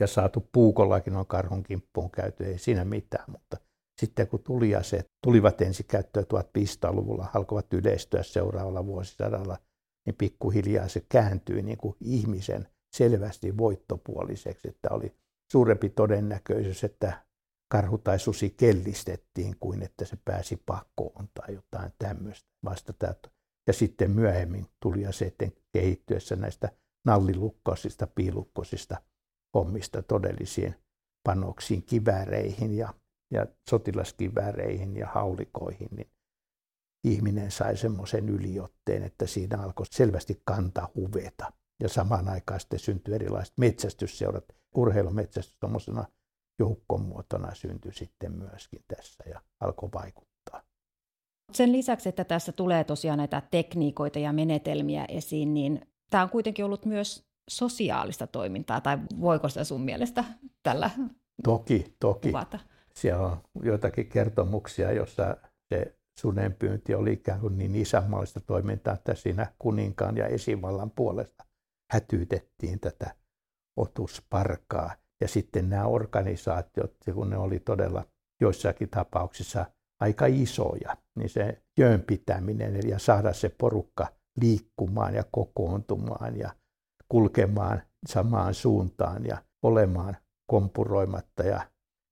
ja 0.00 0.06
saatu 0.06 0.48
puukollakin 0.52 1.16
on 1.16 1.26
karhun 1.26 1.62
kimppuun 1.62 2.10
käyty, 2.10 2.44
ei 2.44 2.58
siinä 2.58 2.84
mitään, 2.84 3.24
mutta 3.28 3.56
sitten 4.00 4.28
kun 4.28 4.42
tuliaseet 4.42 5.10
tulivat 5.24 5.60
ensi 5.60 5.84
käyttöön 5.84 6.26
1500-luvulla, 6.34 7.26
alkoivat 7.34 7.72
yleistyä 7.72 8.22
seuraavalla 8.22 8.86
vuosisadalla, 8.86 9.58
niin 10.08 10.16
pikkuhiljaa 10.16 10.88
se 10.88 11.06
kääntyi 11.08 11.62
niin 11.62 11.78
kuin 11.78 11.96
ihmisen 12.00 12.68
selvästi 12.96 13.58
voittopuoliseksi, 13.58 14.68
että 14.68 14.88
oli 14.90 15.14
suurempi 15.52 15.88
todennäköisyys, 15.88 16.84
että 16.84 17.24
karhu 17.72 17.98
tai 17.98 18.18
susi 18.18 18.50
kellistettiin 18.50 19.56
kuin 19.60 19.82
että 19.82 20.04
se 20.04 20.18
pääsi 20.24 20.62
pakoon 20.66 21.28
tai 21.34 21.54
jotain 21.54 21.92
tämmöistä 21.98 22.48
vasta 22.64 22.92
Ja 23.66 23.72
sitten 23.72 24.10
myöhemmin 24.10 24.66
tuli 24.82 25.06
aseiden 25.06 25.52
kehittyessä 25.72 26.36
näistä 26.36 26.68
nallilukkosista, 27.06 28.06
piilukkosista 28.06 28.96
hommista 29.54 30.02
todellisiin 30.02 30.74
panoksiin, 31.26 31.82
kivääreihin 31.82 32.76
ja, 32.76 32.94
ja 33.32 33.46
sotilaskivääreihin 33.70 34.96
ja 34.96 35.06
haulikoihin, 35.06 35.88
niin 35.96 36.10
ihminen 37.04 37.50
sai 37.50 37.76
semmoisen 37.76 38.28
yliotteen, 38.28 39.02
että 39.02 39.26
siinä 39.26 39.62
alkoi 39.62 39.86
selvästi 39.86 40.42
kantaa 40.44 40.88
huveta. 40.94 41.52
Ja 41.82 41.88
samaan 41.88 42.28
aikaan 42.28 42.60
sitten 42.60 42.78
syntyi 42.78 43.14
erilaiset 43.14 43.58
metsästysseurat. 43.58 44.44
Urheilumetsästys 44.76 45.56
tuommoisena 45.60 46.04
joukkomuotona 46.58 47.54
syntyi 47.54 47.94
sitten 47.94 48.32
myöskin 48.32 48.84
tässä 48.88 49.24
ja 49.30 49.40
alkoi 49.60 49.88
vaikuttaa. 49.94 50.62
Sen 51.52 51.72
lisäksi, 51.72 52.08
että 52.08 52.24
tässä 52.24 52.52
tulee 52.52 52.84
tosiaan 52.84 53.18
näitä 53.18 53.42
tekniikoita 53.50 54.18
ja 54.18 54.32
menetelmiä 54.32 55.04
esiin, 55.08 55.54
niin 55.54 55.80
tämä 56.10 56.22
on 56.22 56.30
kuitenkin 56.30 56.64
ollut 56.64 56.84
myös 56.84 57.28
sosiaalista 57.50 58.26
toimintaa, 58.26 58.80
tai 58.80 58.98
voiko 59.20 59.48
sitä 59.48 59.64
sun 59.64 59.80
mielestä 59.80 60.24
tällä 60.62 60.90
Toki, 61.44 61.96
toki. 62.00 62.28
Kuvata? 62.28 62.58
Siellä 62.94 63.26
on 63.26 63.40
joitakin 63.62 64.08
kertomuksia, 64.08 64.92
jossa 64.92 65.36
se 65.68 65.97
sunenpyynti 66.18 66.94
oli 66.94 67.12
ikään 67.12 67.40
kuin 67.40 67.58
niin 67.58 67.74
isänmaallista 67.74 68.40
toimintaa, 68.40 68.94
että 68.94 69.14
siinä 69.14 69.52
kuninkaan 69.58 70.16
ja 70.16 70.26
esivallan 70.26 70.90
puolesta 70.90 71.44
hätyytettiin 71.92 72.80
tätä 72.80 73.14
otusparkaa. 73.76 74.94
Ja 75.20 75.28
sitten 75.28 75.70
nämä 75.70 75.86
organisaatiot, 75.86 76.94
kun 77.14 77.30
ne 77.30 77.36
oli 77.36 77.60
todella 77.60 78.04
joissakin 78.40 78.88
tapauksissa 78.88 79.66
aika 80.00 80.26
isoja, 80.26 80.96
niin 81.16 81.28
se 81.28 81.62
jöön 81.78 82.02
pitäminen 82.02 82.88
ja 82.88 82.98
saada 82.98 83.32
se 83.32 83.48
porukka 83.48 84.06
liikkumaan 84.40 85.14
ja 85.14 85.24
kokoontumaan 85.32 86.38
ja 86.38 86.50
kulkemaan 87.08 87.82
samaan 88.08 88.54
suuntaan 88.54 89.24
ja 89.24 89.42
olemaan 89.62 90.16
kompuroimatta 90.50 91.42
ja 91.42 91.62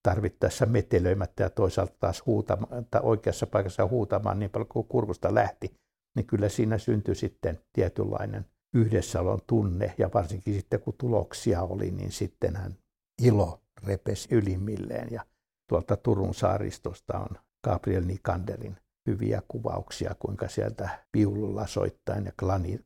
tarvittaessa 0.06 0.66
metelöimättä 0.66 1.42
ja 1.42 1.50
toisaalta 1.50 1.94
taas 2.00 2.26
huutamaan, 2.26 2.86
tai 2.90 3.00
oikeassa 3.04 3.46
paikassa 3.46 3.86
huutamaan 3.86 4.38
niin 4.38 4.50
paljon 4.50 4.68
kuin 4.68 4.86
kurkusta 4.88 5.34
lähti, 5.34 5.74
niin 6.16 6.26
kyllä 6.26 6.48
siinä 6.48 6.78
syntyi 6.78 7.14
sitten 7.14 7.58
tietynlainen 7.72 8.46
yhdessäolon 8.74 9.40
tunne. 9.46 9.94
Ja 9.98 10.10
varsinkin 10.14 10.54
sitten 10.54 10.80
kun 10.80 10.94
tuloksia 10.98 11.62
oli, 11.62 11.90
niin 11.90 12.12
sittenhän 12.12 12.76
ilo 13.22 13.60
repesi 13.86 14.34
ylimmilleen. 14.34 15.08
Ja 15.10 15.22
tuolta 15.68 15.96
Turun 15.96 16.34
saaristosta 16.34 17.18
on 17.18 17.36
Gabriel 17.64 18.04
Nikanderin 18.04 18.76
hyviä 19.06 19.42
kuvauksia, 19.48 20.14
kuinka 20.18 20.48
sieltä 20.48 20.88
viululla 21.16 21.66
soittain 21.66 22.24
ja 22.24 22.32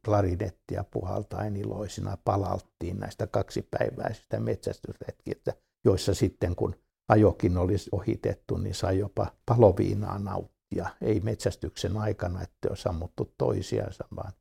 klarinettia 0.04 0.84
puhaltaen 0.90 1.56
iloisina 1.56 2.18
palalttiin 2.24 2.98
näistä 2.98 3.26
kaksipäiväisistä 3.26 4.40
metsästysretkistä, 4.40 5.52
joissa 5.84 6.14
sitten 6.14 6.56
kun 6.56 6.74
ajokin 7.10 7.58
olisi 7.58 7.90
ohitettu, 7.92 8.56
niin 8.56 8.74
sai 8.74 8.98
jopa 8.98 9.32
paloviinaa 9.46 10.18
nauttia. 10.18 10.90
Ei 11.00 11.20
metsästyksen 11.20 11.96
aikana, 11.96 12.42
että 12.42 12.68
olisi 12.68 12.88
ammuttu 12.88 13.34
toisiansa, 13.38 14.04
vaan 14.16 14.32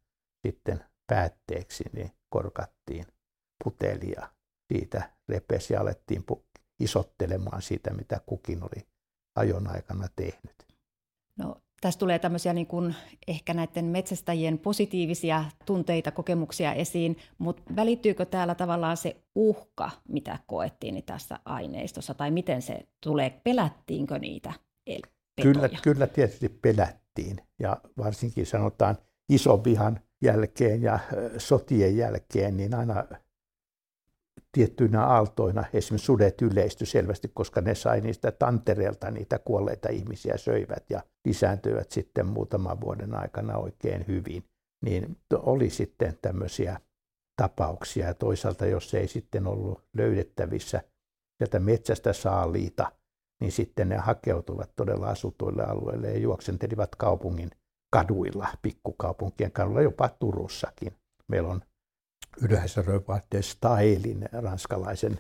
sitten 0.47 0.83
päätteeksi 1.07 1.83
niin 1.93 2.11
korkattiin 2.29 3.05
putelia 3.63 4.29
siitä 4.73 5.12
repesi 5.29 5.73
ja 5.73 5.82
alettiin 5.82 6.25
isottelemaan 6.79 7.62
siitä, 7.62 7.93
mitä 7.93 8.21
kukin 8.25 8.63
oli 8.63 8.88
ajon 9.36 9.67
aikana 9.67 10.08
tehnyt. 10.15 10.67
No, 11.38 11.62
tässä 11.81 11.99
tulee 11.99 12.19
tämmöisiä 12.19 12.53
niin 12.53 12.67
kuin 12.67 12.95
ehkä 13.27 13.53
näiden 13.53 13.85
metsästäjien 13.85 14.57
positiivisia 14.59 15.45
tunteita, 15.65 16.11
kokemuksia 16.11 16.73
esiin, 16.73 17.17
mutta 17.37 17.61
välittyykö 17.75 18.25
täällä 18.25 18.55
tavallaan 18.55 18.97
se 18.97 19.15
uhka, 19.35 19.91
mitä 20.07 20.39
koettiin 20.47 20.93
niin 20.93 21.05
tässä 21.05 21.39
aineistossa, 21.45 22.13
tai 22.13 22.31
miten 22.31 22.61
se 22.61 22.87
tulee, 23.03 23.41
pelättiinkö 23.43 24.19
niitä 24.19 24.53
Kyllä, 25.41 25.69
kyllä 25.83 26.07
tietysti 26.07 26.49
pelättiin, 26.49 27.37
ja 27.59 27.77
varsinkin 27.97 28.45
sanotaan 28.45 28.97
ison 29.29 29.63
vihan 29.63 29.99
jälkeen 30.21 30.81
ja 30.81 30.99
sotien 31.37 31.97
jälkeen, 31.97 32.57
niin 32.57 32.75
aina 32.75 33.05
tiettyinä 34.52 35.06
aaltoina 35.06 35.65
esimerkiksi 35.73 36.06
sudet 36.06 36.41
yleisty 36.41 36.86
selvästi, 36.86 37.32
koska 37.34 37.62
ne 37.62 37.75
sai 37.75 38.02
niistä 38.02 38.32
tantereelta 38.32 39.12
niitä 39.12 39.39
kuolleita 39.39 39.89
ihmisiä 39.89 40.38
söivät 40.38 40.89
ja 40.89 41.02
lisääntyivät 41.25 41.91
sitten 41.91 42.25
muutaman 42.25 42.82
vuoden 42.82 43.15
aikana 43.15 43.58
oikein 43.58 44.06
hyvin. 44.08 44.43
Niin 44.86 45.17
oli 45.34 45.69
sitten 45.69 46.17
tämmöisiä 46.21 46.80
tapauksia 47.41 48.08
ja 48.08 48.13
toisaalta 48.13 48.65
jos 48.65 48.93
ei 48.93 49.08
sitten 49.08 49.47
ollut 49.47 49.84
löydettävissä 49.93 50.82
sieltä 51.38 51.60
metsästä 51.60 52.13
saaliita, 52.13 52.91
niin 53.41 53.52
sitten 53.52 53.89
ne 53.89 53.97
hakeutuvat 53.97 54.71
todella 54.75 55.08
asutuille 55.08 55.63
alueille 55.63 56.08
ja 56.08 56.19
juoksentelivat 56.19 56.95
kaupungin 56.95 57.52
kaduilla, 57.91 58.47
pikkukaupunkien 58.62 59.52
kaduilla, 59.52 59.82
jopa 59.82 60.10
Turussakin. 60.10 60.93
Meillä 61.28 61.49
on 61.49 61.62
Yleisröva 62.41 63.19
de 63.31 63.41
Staelin, 63.41 64.29
ranskalaisen 64.31 65.19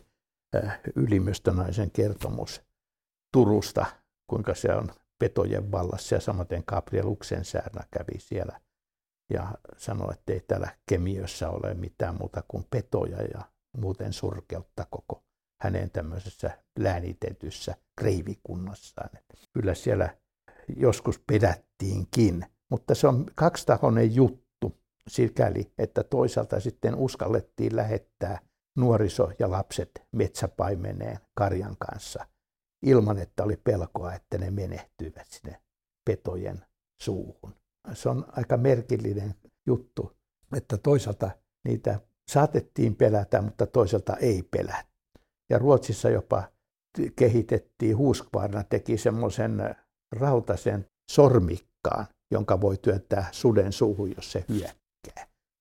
äh, 0.55 0.79
ylimystönaisen 0.95 1.91
kertomus 1.91 2.61
Turusta, 3.33 3.85
kuinka 4.27 4.55
se 4.55 4.73
on 4.73 4.89
petojen 5.19 5.71
vallassa 5.71 6.15
ja 6.15 6.21
samaten 6.21 6.63
Gabriel 6.67 7.07
Uxensäärnä 7.07 7.83
kävi 7.91 8.19
siellä 8.19 8.59
ja 9.29 9.51
sanoi, 9.77 10.13
että 10.13 10.33
ei 10.33 10.39
täällä 10.39 10.69
kemiössä 10.89 11.49
ole 11.49 11.73
mitään 11.73 12.15
muuta 12.15 12.43
kuin 12.47 12.65
petoja 12.71 13.21
ja 13.21 13.41
muuten 13.77 14.13
surkeutta 14.13 14.85
koko 14.89 15.23
hänen 15.61 15.91
tämmöisessä 15.91 16.63
läänitetyssä 16.79 17.75
kreivikunnassaan. 17.99 19.09
Kyllä 19.53 19.75
siellä 19.75 20.17
joskus 20.77 21.19
pedättiinkin, 21.27 22.45
mutta 22.69 22.95
se 22.95 23.07
on 23.07 23.25
kaksitahoinen 23.35 24.15
juttu 24.15 24.48
sikäli, 25.09 25.71
että 25.77 26.03
toisaalta 26.03 26.59
sitten 26.59 26.95
uskallettiin 26.95 27.75
lähettää 27.75 28.39
nuoriso 28.77 29.31
ja 29.39 29.51
lapset 29.51 30.01
metsäpaimeneen 30.11 31.19
karjan 31.35 31.75
kanssa 31.79 32.25
ilman, 32.85 33.17
että 33.17 33.43
oli 33.43 33.57
pelkoa, 33.63 34.13
että 34.13 34.37
ne 34.37 34.51
menehtyivät 34.51 35.27
sinne 35.29 35.61
petojen 36.05 36.65
suuhun. 37.01 37.55
Se 37.93 38.09
on 38.09 38.25
aika 38.31 38.57
merkillinen 38.57 39.35
juttu, 39.67 40.17
että 40.57 40.77
toisaalta 40.77 41.31
niitä 41.65 41.99
saatettiin 42.31 42.95
pelätä, 42.95 43.41
mutta 43.41 43.65
toisaalta 43.65 44.15
ei 44.15 44.43
pelätä. 44.43 44.85
Ja 45.49 45.59
Ruotsissa 45.59 46.09
jopa 46.09 46.43
kehitettiin, 47.15 47.97
Huskvarna 47.97 48.63
teki 48.63 48.97
semmoisen 48.97 49.75
rautaisen 50.11 50.85
sormikkaan, 51.11 52.05
jonka 52.31 52.61
voi 52.61 52.77
työntää 52.77 53.29
suden 53.31 53.73
suuhun, 53.73 54.13
jos 54.15 54.31
se 54.31 54.45
hyö 54.49 54.67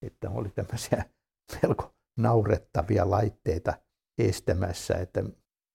että 0.03 0.31
oli 0.31 0.49
tämmöisiä 0.49 1.05
melko 1.63 1.95
naurettavia 2.19 3.11
laitteita 3.11 3.75
estämässä, 4.19 4.95
että 4.95 5.25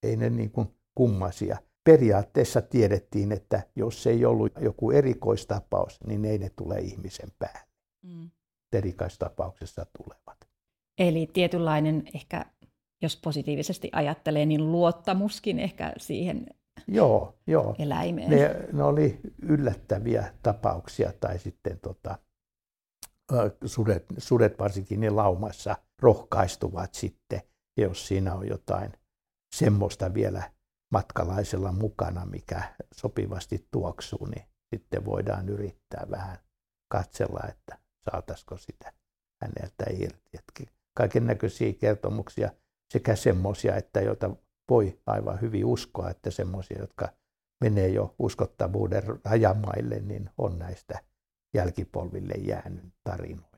ei 0.04 0.18
ne 0.18 0.30
niin 0.30 0.52
kuin 0.52 0.68
kummasia. 0.96 1.58
Periaatteessa 1.84 2.62
tiedettiin, 2.62 3.32
että 3.32 3.64
jos 3.76 4.08
ei 4.08 4.26
ollut 4.26 4.54
joku 4.62 4.92
erikoistapaus, 4.92 6.00
niin 6.08 6.26
ei 6.26 6.38
ne 6.38 6.50
tule 6.50 6.80
ihmisen 6.80 7.30
päälle. 7.40 7.68
Mm. 8.06 8.30
Erikoistapauksessa 8.74 9.86
tulevat. 9.98 10.38
Eli 10.98 11.30
tietynlainen 11.34 12.04
ehkä, 12.14 12.46
jos 13.02 13.16
positiivisesti 13.24 13.90
ajattelee, 13.92 14.46
niin 14.46 14.72
luottamuskin 14.72 15.60
ehkä 15.60 15.94
siihen 15.98 16.48
joo, 16.88 17.38
joo. 17.48 17.76
eläimeen. 17.80 18.30
Ne, 18.30 18.68
ne 18.74 18.84
oli 18.84 19.20
yllättäviä 19.42 20.34
tapauksia 20.44 21.14
tai 21.20 21.40
sitten 21.40 21.80
tota, 21.80 22.18
sudet, 23.66 24.06
sudet 24.18 24.60
varsinkin 24.60 25.00
ne 25.00 25.10
laumassa 25.10 25.76
rohkaistuvat 26.02 26.94
sitten, 26.94 27.42
jos 27.78 28.08
siinä 28.08 28.34
on 28.34 28.48
jotain 28.48 28.94
semmoista 29.56 30.14
vielä 30.14 30.52
matkalaisella 30.92 31.72
mukana, 31.72 32.26
mikä 32.26 32.76
sopivasti 32.96 33.68
tuoksuu, 33.72 34.26
niin 34.26 34.46
sitten 34.70 35.06
voidaan 35.06 35.50
yrittää 35.50 36.08
vähän 36.12 36.38
katsella, 36.92 37.40
että 37.50 37.78
saataisiko 38.06 38.58
sitä 38.58 38.94
häneltä 39.42 39.86
irti. 39.90 40.74
Kaiken 40.98 41.28
näköisiä 41.28 41.74
kertomuksia 41.74 42.50
sekä 42.94 43.16
semmoisia, 43.16 43.76
että 43.76 44.02
joita 44.02 44.30
voi 44.70 45.00
aivan 45.06 45.42
hyvin 45.42 45.66
uskoa, 45.66 46.10
että 46.10 46.32
semmoisia, 46.32 46.80
jotka 46.80 47.10
menee 47.62 47.88
jo 47.88 48.16
uskottavuuden 48.20 49.04
rajamaille, 49.26 50.00
niin 50.00 50.30
on 50.38 50.60
näistä 50.60 51.00
jälkipolville 51.54 52.34
jäänyt 52.34 52.84
tarinoina. 53.04 53.54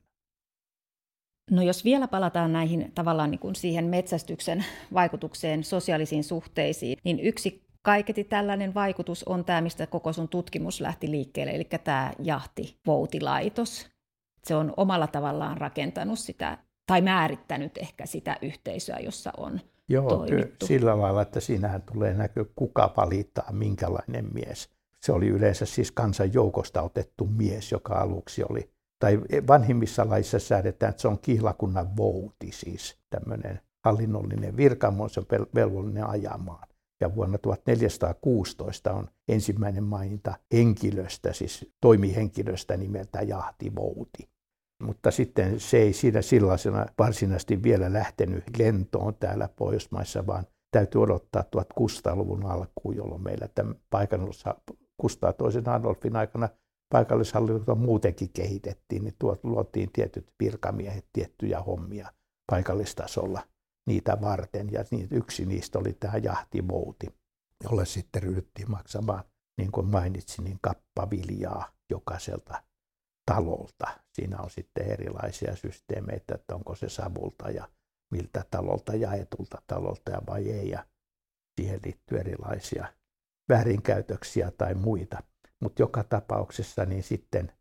No 1.51 1.61
jos 1.61 1.83
vielä 1.85 2.07
palataan 2.07 2.53
näihin 2.53 2.91
tavallaan 2.95 3.31
niin 3.31 3.39
kuin 3.39 3.55
siihen 3.55 3.85
metsästyksen 3.85 4.65
vaikutukseen 4.93 5.63
sosiaalisiin 5.63 6.23
suhteisiin, 6.23 6.97
niin 7.03 7.19
yksi 7.19 7.65
kaiketi 7.81 8.23
tällainen 8.23 8.73
vaikutus 8.73 9.23
on 9.23 9.45
tämä, 9.45 9.61
mistä 9.61 9.87
koko 9.87 10.13
sun 10.13 10.29
tutkimus 10.29 10.81
lähti 10.81 11.11
liikkeelle, 11.11 11.51
eli 11.51 11.67
tämä 11.83 12.13
jahtivoutilaitos. 12.19 13.87
Se 14.43 14.55
on 14.55 14.73
omalla 14.77 15.07
tavallaan 15.07 15.57
rakentanut 15.57 16.19
sitä, 16.19 16.57
tai 16.87 17.01
määrittänyt 17.01 17.77
ehkä 17.77 18.05
sitä 18.05 18.37
yhteisöä, 18.41 18.99
jossa 18.99 19.31
on 19.37 19.59
Joo, 19.89 20.09
toimittu. 20.09 20.65
sillä 20.65 21.01
lailla, 21.01 21.21
että 21.21 21.39
siinähän 21.39 21.81
tulee 21.81 22.13
näkö, 22.13 22.45
kuka 22.55 22.93
valittaa 22.97 23.51
minkälainen 23.51 24.25
mies. 24.33 24.74
Se 25.05 25.11
oli 25.11 25.27
yleensä 25.27 25.65
siis 25.65 25.91
kansan 25.91 26.33
joukosta 26.33 26.81
otettu 26.81 27.25
mies, 27.25 27.71
joka 27.71 27.93
aluksi 27.93 28.43
oli, 28.43 28.69
tai 28.99 29.19
vanhimmissa 29.47 30.09
laissa 30.09 30.39
säädetään, 30.39 30.89
että 30.89 31.01
se 31.01 31.07
on 31.07 31.19
kihlakunnan 31.19 31.97
vouti, 31.97 32.51
siis 32.51 32.97
tämmöinen 33.09 33.59
hallinnollinen 33.85 34.57
virkamus, 34.57 35.13
se 35.13 35.19
on 35.19 35.25
velvollinen 35.55 36.09
ajamaan. 36.09 36.67
Ja 37.01 37.15
vuonna 37.15 37.37
1416 37.37 38.93
on 38.93 39.07
ensimmäinen 39.27 39.83
maininta 39.83 40.35
henkilöstä, 40.53 41.33
siis 41.33 41.71
toimihenkilöstä 41.81 42.77
nimeltä 42.77 43.21
Jahtivouti. 43.21 44.29
Mutta 44.83 45.11
sitten 45.11 45.59
se 45.59 45.77
ei 45.77 45.93
siinä 45.93 46.21
sellaisena 46.21 46.85
varsinaisesti 46.99 47.63
vielä 47.63 47.93
lähtenyt 47.93 48.43
lentoon 48.57 49.15
täällä 49.15 49.49
Pohjoismaissa, 49.55 50.27
vaan 50.27 50.47
täytyy 50.71 51.01
odottaa 51.01 51.43
1600-luvun 51.55 52.45
alkuun, 52.45 52.95
jolloin 52.95 53.23
meillä 53.23 53.47
tämän 53.55 53.75
paikannossa 53.89 54.55
Kustaa 54.97 55.33
toisen 55.33 55.69
Adolfin 55.69 56.15
aikana 56.15 56.49
paikallishallinto 56.91 57.75
muutenkin 57.75 58.29
kehitettiin, 58.33 59.03
niin 59.03 59.15
tuot 59.19 59.43
luotiin 59.43 59.91
tietyt 59.91 60.33
virkamiehet 60.39 61.05
tiettyjä 61.13 61.59
hommia 61.61 62.11
paikallistasolla 62.51 63.41
niitä 63.87 64.17
varten. 64.21 64.71
Ja 64.71 64.85
yksi 65.11 65.45
niistä 65.45 65.79
oli 65.79 65.93
tämä 65.93 66.17
jahtivouti, 66.17 67.07
jolle 67.63 67.85
sitten 67.85 68.23
ryhdyttiin 68.23 68.71
maksamaan, 68.71 69.23
niin 69.57 69.71
kuin 69.71 69.87
mainitsin, 69.87 70.43
niin 70.43 70.59
kappaviljaa 70.61 71.71
jokaiselta 71.89 72.63
talolta. 73.31 73.87
Siinä 74.13 74.37
on 74.39 74.49
sitten 74.49 74.91
erilaisia 74.91 75.55
systeemeitä, 75.55 76.35
että 76.35 76.55
onko 76.55 76.75
se 76.75 76.89
savulta 76.89 77.49
ja 77.49 77.69
miltä 78.11 78.45
talolta 78.51 78.95
jaetulta 78.95 79.61
talolta 79.67 80.11
ja 80.11 80.21
vai 80.27 80.51
ei. 80.51 80.69
Ja 80.69 80.85
siihen 81.59 81.79
liittyy 81.85 82.19
erilaisia 82.19 82.93
väärinkäytöksiä 83.49 84.51
tai 84.57 84.75
muita. 84.75 85.23
Mutta 85.59 85.81
joka 85.81 86.03
tapauksessa 86.03 86.85
niin 86.85 87.03
sitten 87.03 87.51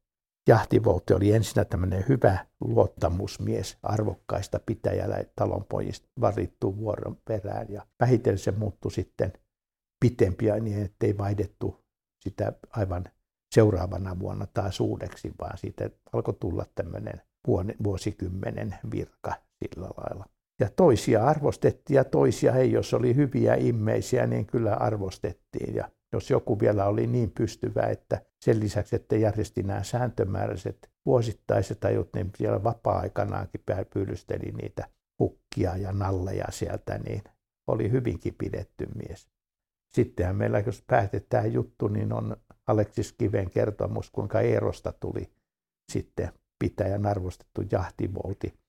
Jahtivouti 0.48 1.14
oli 1.14 1.32
ensinnä 1.32 1.64
tämmöinen 1.64 2.04
hyvä 2.08 2.46
luottamusmies 2.60 3.78
arvokkaista 3.82 4.60
pitäjällä 4.66 5.24
talonpojista 5.36 6.08
valittu 6.20 6.76
vuoron 6.76 7.16
perään 7.24 7.66
ja 7.70 7.86
vähitellen 8.00 8.38
se 8.38 8.50
muuttui 8.50 8.92
sitten 8.92 9.32
pitempiä 10.00 10.60
niin, 10.60 10.82
ettei 10.82 11.18
vaihdettu 11.18 11.84
sitä 12.24 12.52
aivan 12.70 13.04
seuraavana 13.54 14.18
vuonna 14.18 14.46
taas 14.54 14.80
uudeksi, 14.80 15.32
vaan 15.40 15.58
siitä 15.58 15.90
alkoi 16.12 16.34
tulla 16.40 16.66
tämmöinen 16.74 17.22
vuosikymmenen 17.84 18.74
virka 18.90 19.34
sillä 19.58 19.88
lailla. 19.96 20.26
Ja 20.64 20.70
toisia 20.76 21.24
arvostettiin 21.24 21.96
ja 21.96 22.04
toisia 22.04 22.54
ei, 22.54 22.72
jos 22.72 22.94
oli 22.94 23.16
hyviä 23.16 23.54
immeisiä, 23.54 24.26
niin 24.26 24.46
kyllä 24.46 24.74
arvostettiin. 24.74 25.74
Ja 25.74 25.90
jos 26.12 26.30
joku 26.30 26.60
vielä 26.60 26.86
oli 26.86 27.06
niin 27.06 27.30
pystyvä, 27.30 27.82
että 27.82 28.22
sen 28.44 28.60
lisäksi, 28.60 28.96
että 28.96 29.16
järjesti 29.16 29.62
nämä 29.62 29.82
sääntömääräiset 29.82 30.90
vuosittaiset 31.06 31.84
ajut, 31.84 32.08
niin 32.14 32.30
siellä 32.36 32.64
vapaa-aikanaankin 32.64 33.60
pyydysteli 33.94 34.52
niitä 34.52 34.88
hukkia 35.18 35.76
ja 35.76 35.92
nalleja 35.92 36.44
sieltä, 36.50 36.98
niin 36.98 37.22
oli 37.66 37.90
hyvinkin 37.90 38.34
pidetty 38.34 38.86
mies. 38.94 39.28
Sittenhän 39.94 40.36
meillä, 40.36 40.58
jos 40.66 40.84
päätetään 40.86 41.52
juttu, 41.52 41.88
niin 41.88 42.12
on 42.12 42.36
Aleksis 42.66 43.12
Kiven 43.12 43.50
kertomus, 43.50 44.10
kuinka 44.10 44.40
Eerosta 44.40 44.92
tuli 44.92 45.32
sitten 45.92 46.32
pitäjän 46.58 47.06
arvostettu 47.06 47.62
jahtivolti. 47.72 48.63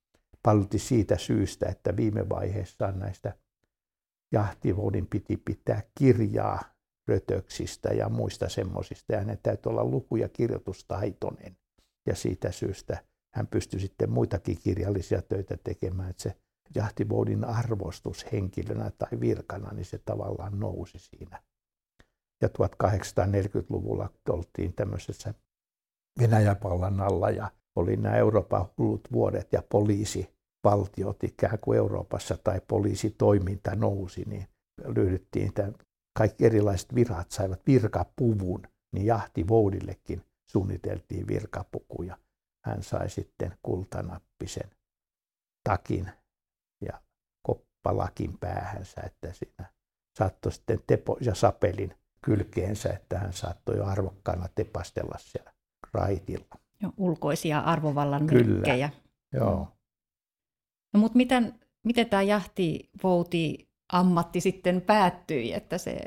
Palti 0.45 0.79
siitä 0.79 1.17
syystä, 1.17 1.69
että 1.69 1.95
viime 1.95 2.29
vaiheessa 2.29 2.91
näistä 2.91 3.33
jahtivoudin 4.31 5.07
piti 5.07 5.37
pitää 5.37 5.83
kirjaa 5.99 6.63
rötöksistä 7.07 7.89
ja 7.89 8.09
muista 8.09 8.49
semmoisista. 8.49 9.13
Ja 9.13 9.19
hänen 9.19 9.39
täytyy 9.43 9.69
olla 9.69 9.83
luku- 9.83 10.15
ja 10.15 10.29
kirjoitustaitoinen. 10.29 11.57
Ja 12.05 12.15
siitä 12.15 12.51
syystä 12.51 13.03
hän 13.33 13.47
pystyi 13.47 13.79
sitten 13.79 14.09
muitakin 14.09 14.57
kirjallisia 14.63 15.21
töitä 15.21 15.57
tekemään, 15.63 16.09
että 16.09 16.23
se 16.23 16.35
jahtivoudin 16.75 17.45
arvostus 17.45 18.25
henkilönä 18.31 18.91
tai 18.97 19.19
virkana, 19.19 19.73
niin 19.73 19.85
se 19.85 19.97
tavallaan 19.97 20.59
nousi 20.59 20.99
siinä. 20.99 21.43
Ja 22.41 22.47
1840-luvulla 22.47 24.09
oltiin 24.29 24.73
tämmöisessä 24.73 25.33
Venäjäpallan 26.19 27.01
alla 27.01 27.29
ja 27.29 27.51
oli 27.75 27.97
nämä 27.97 28.15
Euroopan 28.15 28.65
hullut 28.77 29.07
vuodet 29.11 29.53
ja 29.53 29.61
poliisivaltiot 30.65 31.23
ikään 31.23 31.59
kuin 31.59 31.77
Euroopassa 31.77 32.37
tai 32.43 32.61
poliisitoiminta 32.67 33.75
nousi, 33.75 34.23
niin 34.27 34.47
ryhdyttiin 34.95 35.53
tämän, 35.53 35.75
kaikki 36.17 36.45
erilaiset 36.45 36.95
virat 36.95 37.31
saivat 37.31 37.61
virkapuvun, 37.67 38.63
niin 38.93 39.05
jahtivoudillekin 39.05 40.23
suunniteltiin 40.51 41.27
virkapukuja. 41.27 42.17
Hän 42.65 42.83
sai 42.83 43.09
sitten 43.09 43.53
kultanappisen 43.63 44.69
takin 45.63 46.11
ja 46.81 47.01
koppalakin 47.47 48.37
päähänsä, 48.39 49.01
että 49.01 49.33
siinä 49.33 49.69
saattoi 50.17 50.51
sitten 50.51 50.79
Tepo 50.87 51.17
ja 51.21 51.35
Sapelin 51.35 51.93
kylkeensä, 52.21 52.89
että 52.89 53.19
hän 53.19 53.33
saattoi 53.33 53.77
jo 53.77 53.85
arvokkaana 53.85 54.47
tepastella 54.55 55.15
siellä 55.17 55.53
raitilla. 55.93 56.55
Jo, 56.81 56.89
ulkoisia 56.97 57.59
arvovallan 57.59 58.27
Kyllä. 58.27 58.45
merkkejä. 58.45 58.89
Joo. 59.33 59.74
No, 60.95 60.99
mutta 60.99 61.17
miten, 61.17 61.53
miten 61.83 62.09
tämä 62.09 62.21
jahtivouti 62.21 63.69
ammatti 63.93 64.41
sitten 64.41 64.81
päättyi, 64.81 65.53
että 65.53 65.77
se, 65.77 65.99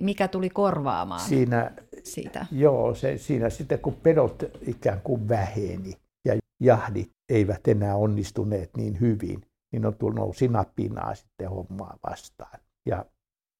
mikä 0.00 0.28
tuli 0.28 0.50
korvaamaan 0.50 1.20
siinä, 1.20 1.70
siitä? 2.04 2.46
Joo, 2.52 2.94
se, 2.94 3.18
siinä 3.18 3.50
sitten 3.50 3.78
kun 3.78 3.94
pedot 3.94 4.42
ikään 4.66 5.00
kuin 5.00 5.28
väheni 5.28 5.92
ja 6.24 6.34
jahdit 6.60 7.12
eivät 7.28 7.68
enää 7.68 7.96
onnistuneet 7.96 8.70
niin 8.76 9.00
hyvin, 9.00 9.40
niin 9.72 9.86
on 9.86 9.94
tullut 9.94 10.36
sinapinaa 10.36 11.14
sitten 11.14 11.50
hommaa 11.50 11.98
vastaan. 12.10 12.60
Ja 12.86 13.04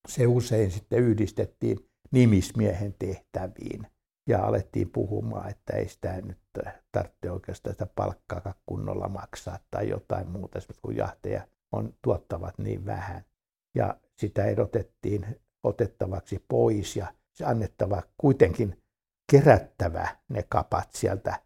se 0.09 0.27
usein 0.27 0.71
sitten 0.71 0.99
yhdistettiin 0.99 1.79
nimismiehen 2.12 2.95
tehtäviin 2.99 3.87
ja 4.29 4.45
alettiin 4.45 4.91
puhumaan, 4.91 5.51
että 5.51 5.77
ei 5.77 5.88
sitä 5.88 6.21
nyt 6.21 6.38
tarvitse 6.93 7.31
oikeastaan 7.31 7.75
sitä 7.75 7.87
palkkaa 7.87 8.55
kunnolla 8.67 9.09
maksaa 9.09 9.59
tai 9.71 9.88
jotain 9.88 10.31
muuta, 10.31 10.59
kun 10.83 10.97
jahteja 10.97 11.43
on, 11.73 11.95
tuottavat 12.03 12.59
niin 12.59 12.87
vähän. 12.87 13.25
Ja 13.75 13.97
sitä 14.17 14.45
edotettiin 14.45 15.41
otettavaksi 15.64 16.45
pois 16.49 16.97
ja 16.97 17.07
se 17.35 17.45
annettava 17.45 18.03
kuitenkin 18.19 18.83
kerättävä 19.33 20.17
ne 20.29 20.43
kapat 20.49 20.93
sieltä 20.93 21.43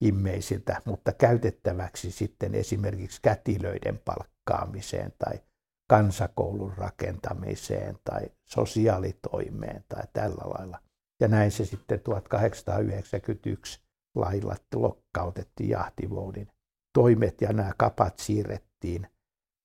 immeisiltä, 0.00 0.82
mutta 0.84 1.12
käytettäväksi 1.12 2.10
sitten 2.10 2.54
esimerkiksi 2.54 3.20
kätilöiden 3.22 3.98
palkkaamiseen 4.04 5.12
tai 5.18 5.40
kansakoulun 5.88 6.74
rakentamiseen 6.76 7.98
tai 8.04 8.22
sosiaalitoimeen 8.44 9.84
tai 9.88 10.02
tällä 10.12 10.42
lailla. 10.44 10.78
Ja 11.20 11.28
näin 11.28 11.50
se 11.50 11.64
sitten 11.64 12.00
1891 12.00 13.80
lailla 14.14 14.56
lokkautettiin 14.74 15.70
jahtivoudin 15.70 16.48
toimet 16.92 17.40
ja 17.40 17.52
nämä 17.52 17.72
kapat 17.78 18.18
siirrettiin 18.18 19.06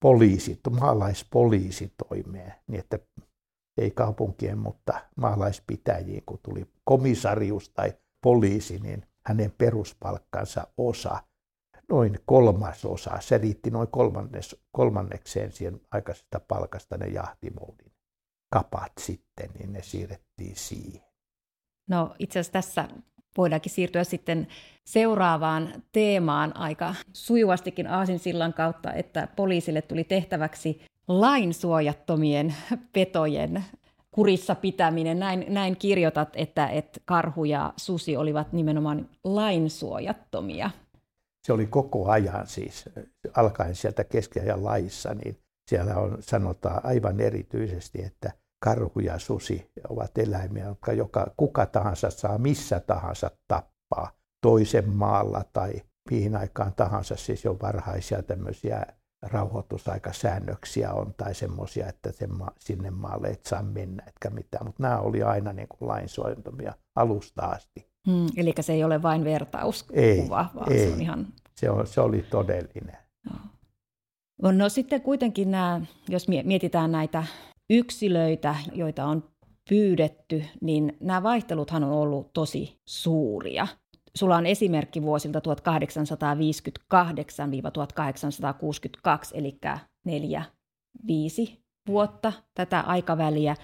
poliisit, 0.01 0.59
maalaispoliisitoimeen, 0.79 2.53
niin 2.67 2.79
että 2.79 2.99
ei 3.77 3.91
kaupunkien, 3.91 4.57
mutta 4.57 5.01
maalaispitäjiin, 5.15 6.23
kun 6.25 6.39
tuli 6.43 6.65
komisarius 6.83 7.69
tai 7.69 7.93
poliisi, 8.21 8.79
niin 8.79 9.05
hänen 9.25 9.51
peruspalkkansa 9.57 10.67
osa 10.77 11.23
noin 11.89 12.19
kolmasosa, 12.25 13.17
se 13.19 13.37
riitti 13.37 13.71
noin 13.71 13.87
kolmannes, 13.87 14.55
kolmannekseen 14.71 15.51
siihen 15.51 15.81
aikaisesta 15.91 16.39
palkasta 16.39 16.97
ne 16.97 17.07
jahtimoudin 17.07 17.91
kapat 18.53 18.91
sitten, 18.99 19.49
niin 19.59 19.73
ne 19.73 19.83
siirrettiin 19.83 20.55
siihen. 20.55 21.14
No 21.87 22.15
itse 22.19 22.39
asiassa 22.39 22.53
tässä 22.53 22.87
voidaankin 23.37 23.71
siirtyä 23.71 24.03
sitten 24.03 24.47
seuraavaan 24.85 25.83
teemaan 25.91 26.57
aika 26.57 26.95
sujuvastikin 27.13 27.87
Aasinsillan 27.87 28.53
kautta, 28.53 28.93
että 28.93 29.27
poliisille 29.35 29.81
tuli 29.81 30.03
tehtäväksi 30.03 30.81
lainsuojattomien 31.07 32.55
petojen 32.93 33.63
kurissa 34.11 34.55
pitäminen. 34.55 35.19
Näin, 35.19 35.45
näin 35.49 35.77
kirjoitat, 35.77 36.29
että, 36.35 36.67
että 36.67 36.99
karhu 37.05 37.45
ja 37.45 37.73
susi 37.77 38.17
olivat 38.17 38.53
nimenomaan 38.53 39.09
lainsuojattomia. 39.23 40.69
se 41.45 41.53
oli 41.53 41.65
koko 41.65 42.09
ajan 42.09 42.47
siis, 42.47 42.85
alkaen 43.33 43.75
sieltä 43.75 44.03
keskiajan 44.03 44.63
laissa, 44.63 45.13
niin 45.13 45.37
siellä 45.69 45.95
on, 45.95 46.17
sanotaan 46.19 46.81
aivan 46.85 47.19
erityisesti, 47.19 48.03
että 48.03 48.31
karhu 48.59 48.99
ja 48.99 49.19
susi 49.19 49.71
ovat 49.89 50.17
eläimiä, 50.17 50.65
jotka 50.65 50.93
joka, 50.93 51.27
kuka 51.37 51.65
tahansa 51.65 52.09
saa 52.09 52.37
missä 52.37 52.79
tahansa 52.79 53.31
tappaa 53.47 54.11
toisen 54.41 54.89
maalla 54.89 55.43
tai 55.53 55.73
mihin 56.11 56.35
aikaan 56.35 56.73
tahansa, 56.75 57.15
siis 57.15 57.45
jo 57.45 57.57
varhaisia 57.61 58.23
tämmöisiä 58.23 58.85
rauhoitusaikasäännöksiä 59.21 60.93
on 60.93 61.13
tai 61.17 61.35
semmoisia, 61.35 61.87
että 61.87 62.11
sen 62.11 62.33
ma- 62.33 62.51
sinne 62.59 62.91
maalle 62.91 63.27
et 63.27 63.45
saa 63.45 63.63
mennä 63.63 64.03
etkä 64.07 64.29
mitään, 64.29 64.65
mutta 64.65 64.83
nämä 64.83 64.99
oli 64.99 65.23
aina 65.23 65.53
niin 65.53 65.67
kuin 65.67 65.87
lainsuojantomia 65.87 66.73
alusta 66.95 67.41
asti. 67.41 67.89
Hmm, 68.07 68.27
eli 68.37 68.53
se 68.59 68.73
ei 68.73 68.83
ole 68.83 69.01
vain 69.01 69.23
vertauskuva, 69.23 69.99
ei, 69.99 70.25
vaan 70.29 70.49
ei. 70.69 70.87
se 70.87 70.93
on 70.93 71.01
ihan... 71.01 71.27
Se, 71.55 71.69
on, 71.69 71.87
se 71.87 72.01
oli 72.01 72.25
todellinen. 72.29 72.97
No. 74.41 74.51
no 74.51 74.69
sitten 74.69 75.01
kuitenkin 75.01 75.51
nämä, 75.51 75.81
jos 76.09 76.27
mietitään 76.27 76.91
näitä 76.91 77.23
yksilöitä, 77.69 78.55
joita 78.73 79.05
on 79.05 79.23
pyydetty, 79.69 80.43
niin 80.61 80.97
nämä 80.99 81.23
vaihteluthan 81.23 81.83
on 81.83 81.91
ollut 81.91 82.33
tosi 82.33 82.79
suuria. 82.85 83.67
Sulla 84.15 84.35
on 84.35 84.45
esimerkki 84.45 85.01
vuosilta 85.01 85.39
1858-1862, 85.39 85.41
eli 89.33 89.59
neljä, 90.05 90.43
viisi 91.07 91.65
vuotta 91.87 92.33
tätä 92.53 92.79
aikaväliä, 92.79 93.55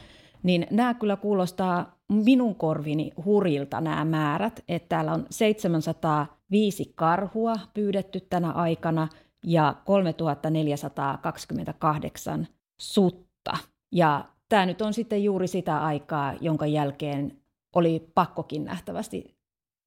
niin 0.44 0.68
nämä 0.72 0.94
kyllä 0.94 1.16
kuulostaa 1.16 2.02
minun 2.12 2.56
korvini 2.56 3.12
hurilta 3.26 3.82
nämä 3.82 4.06
määrät, 4.06 4.64
että 4.68 4.90
täällä 4.90 5.14
on 5.14 5.26
705 5.30 6.94
karhua 6.96 7.56
pyydetty 7.74 8.20
tänä 8.20 8.52
aikana 8.52 9.08
ja 9.46 9.76
3428 9.86 12.48
sutta. 12.82 13.58
Ja 13.92 14.26
tämä 14.50 14.66
nyt 14.66 14.82
on 14.82 14.94
sitten 14.94 15.24
juuri 15.24 15.48
sitä 15.48 15.84
aikaa, 15.84 16.34
jonka 16.42 16.66
jälkeen 16.66 17.38
oli 17.76 18.12
pakkokin 18.16 18.64
nähtävästi 18.64 19.36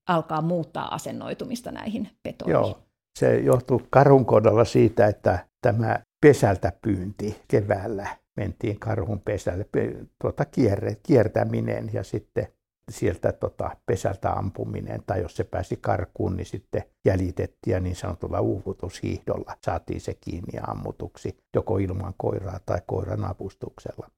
alkaa 0.09 0.43
muuttaa 0.43 0.95
asennoitumista 0.95 1.73
näihin 1.73 2.11
petoihin. 2.23 2.53
Joo, 2.53 2.79
se 3.19 3.39
johtuu 3.39 3.83
karhun 3.91 4.27
kohdalla 4.27 4.65
siitä, 4.65 5.07
että 5.07 5.47
tämä 5.63 6.01
pesältä 6.21 6.73
pyynti 6.83 7.43
keväällä 7.49 8.17
mentiin 8.37 8.81
karhun 8.81 9.21
pesälle, 9.21 9.67
tuota, 10.23 10.45
kiertäminen 11.03 11.91
ja 11.93 12.03
sitten 12.03 12.47
sieltä 12.91 13.33
tota, 13.33 13.77
pesältä 13.87 14.33
ampuminen, 14.33 15.03
tai 15.07 15.23
jos 15.23 15.37
se 15.37 15.45
pääsi 15.45 15.77
karkuun, 15.77 16.37
niin 16.37 16.47
sitten 16.47 16.83
jäljitettiin 17.05 17.75
ja 17.75 17.81
niin 17.81 17.97
sanotulla 17.97 18.41
uuvutushiihdolla 18.41 19.57
saatiin 19.65 20.01
se 20.01 20.15
kiinni 20.15 20.59
ammutuksi, 20.67 21.39
joko 21.55 21.79
ilman 21.79 22.15
koiraa 22.17 22.61
tai 22.67 22.79
koiran 22.87 23.25
avustuksella. 23.25 24.11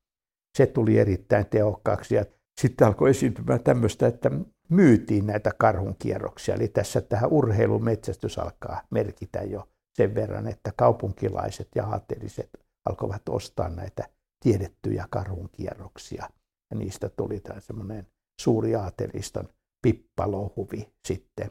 Se 0.57 0.67
tuli 0.67 0.99
erittäin 0.99 1.47
tehokkaaksi 1.47 2.15
ja 2.15 2.25
sitten 2.61 2.87
alkoi 2.87 3.11
esiintymään 3.11 3.61
tämmöistä, 3.61 4.07
että 4.07 4.31
myytiin 4.69 5.27
näitä 5.27 5.51
karhun 5.59 5.97
kierroksia. 5.99 6.55
Eli 6.55 6.69
tässä 6.69 7.01
tähän 7.01 7.33
urheilumetsästys 7.33 8.39
alkaa 8.39 8.83
merkitä 8.91 9.43
jo 9.43 9.69
sen 9.97 10.15
verran, 10.15 10.49
että 10.49 10.73
kaupunkilaiset 10.77 11.69
ja 11.75 11.85
aateliset 11.85 12.51
alkoivat 12.89 13.29
ostaa 13.29 13.69
näitä 13.69 14.09
tiedettyjä 14.43 15.07
karhun 15.11 15.49
kierroksia. 15.53 16.29
Ja 16.71 16.79
niistä 16.79 17.09
tuli 17.09 17.41
tämä 17.41 17.61
semmoinen 17.61 18.07
suuri 18.41 18.75
aateliston 18.75 19.49
pippalohuvi 19.83 20.93
sitten. 21.07 21.51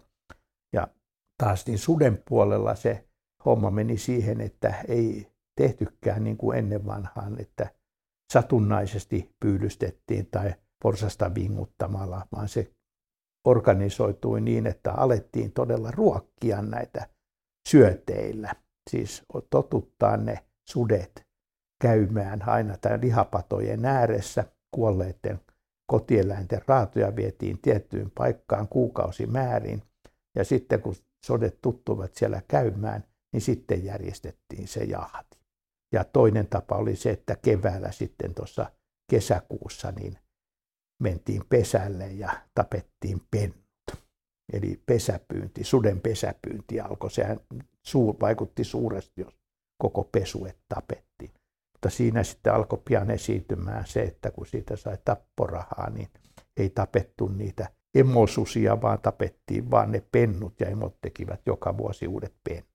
Ja 0.74 0.88
taas 1.44 1.68
niin 1.68 1.80
suden 1.80 2.24
puolella 2.30 2.76
se 2.76 3.08
homma 3.46 3.72
meni 3.72 3.98
siihen, 3.98 4.42
että 4.42 4.76
ei 4.88 5.32
tehtykään 5.56 6.24
niin 6.24 6.38
kuin 6.38 6.58
ennen 6.58 6.86
vanhaan, 6.86 7.42
että 7.42 7.70
satunnaisesti 8.34 9.36
pyydystettiin 9.40 10.28
tai 10.32 10.54
porsasta 10.84 11.36
vinguttamalla, 11.36 12.28
vaan 12.32 12.50
se 12.50 12.72
organisoitui 13.48 14.42
niin, 14.42 14.68
että 14.68 14.92
alettiin 14.94 15.52
todella 15.52 15.92
ruokkia 15.92 16.62
näitä 16.62 17.10
syöteillä. 17.70 18.56
Siis 18.90 19.24
totuttaa 19.50 20.18
ne 20.18 20.46
sudet 20.70 21.26
käymään 21.82 22.50
aina 22.50 22.78
tämän 22.78 23.02
lihapatojen 23.02 23.86
ääressä 23.86 24.46
kuolleiden 24.72 25.40
kotieläinten 25.88 26.62
raatoja 26.68 27.16
vietiin 27.16 27.62
tiettyyn 27.62 28.12
paikkaan 28.12 28.68
kuukausimäärin. 28.68 29.84
Ja 30.36 30.44
sitten 30.44 30.82
kun 30.82 30.96
sodet 31.26 31.62
tuttuvat 31.62 32.16
siellä 32.16 32.42
käymään, 32.48 33.04
niin 33.34 33.42
sitten 33.42 33.86
järjestettiin 33.86 34.68
se 34.68 34.84
jahti. 34.84 35.38
Ja 35.94 36.04
toinen 36.04 36.48
tapa 36.48 36.76
oli 36.76 36.96
se, 36.96 37.10
että 37.10 37.36
keväällä 37.36 37.92
sitten 37.92 38.34
tuossa 38.34 38.72
kesäkuussa 39.12 39.92
niin 39.92 40.18
mentiin 41.02 41.42
pesälle 41.50 42.08
ja 42.08 42.42
tapettiin 42.56 43.22
pennut. 43.32 43.66
Eli 44.54 44.82
pesäpyynti, 44.86 45.64
suden 45.64 46.02
pesäpyynti 46.02 46.80
alkoi. 46.80 47.12
Sehän 47.12 47.40
suur, 47.84 48.16
vaikutti 48.22 48.64
suuresti, 48.64 49.22
jos 49.22 49.38
koko 49.78 50.04
pesuet 50.04 50.58
tapettiin. 50.70 51.32
Mutta 51.86 51.98
siinä 51.98 52.24
sitten 52.24 52.54
alkoi 52.54 52.82
pian 52.86 53.12
esiintymään 53.12 53.88
se, 53.88 54.02
että 54.02 54.32
kun 54.32 54.46
siitä 54.46 54.76
sai 54.76 54.98
tapporahaa, 55.06 55.90
niin 55.90 56.08
ei 56.58 56.70
tapettu 56.70 57.28
niitä 57.28 57.70
emosusia, 57.96 58.82
vaan 58.82 59.00
tapettiin 59.02 59.72
vaan 59.72 59.92
ne 59.92 60.04
pennut 60.12 60.54
ja 60.60 60.68
emot 60.68 60.98
tekivät 61.02 61.42
joka 61.46 61.78
vuosi 61.78 62.08
uudet 62.08 62.34
pennut. 62.44 62.70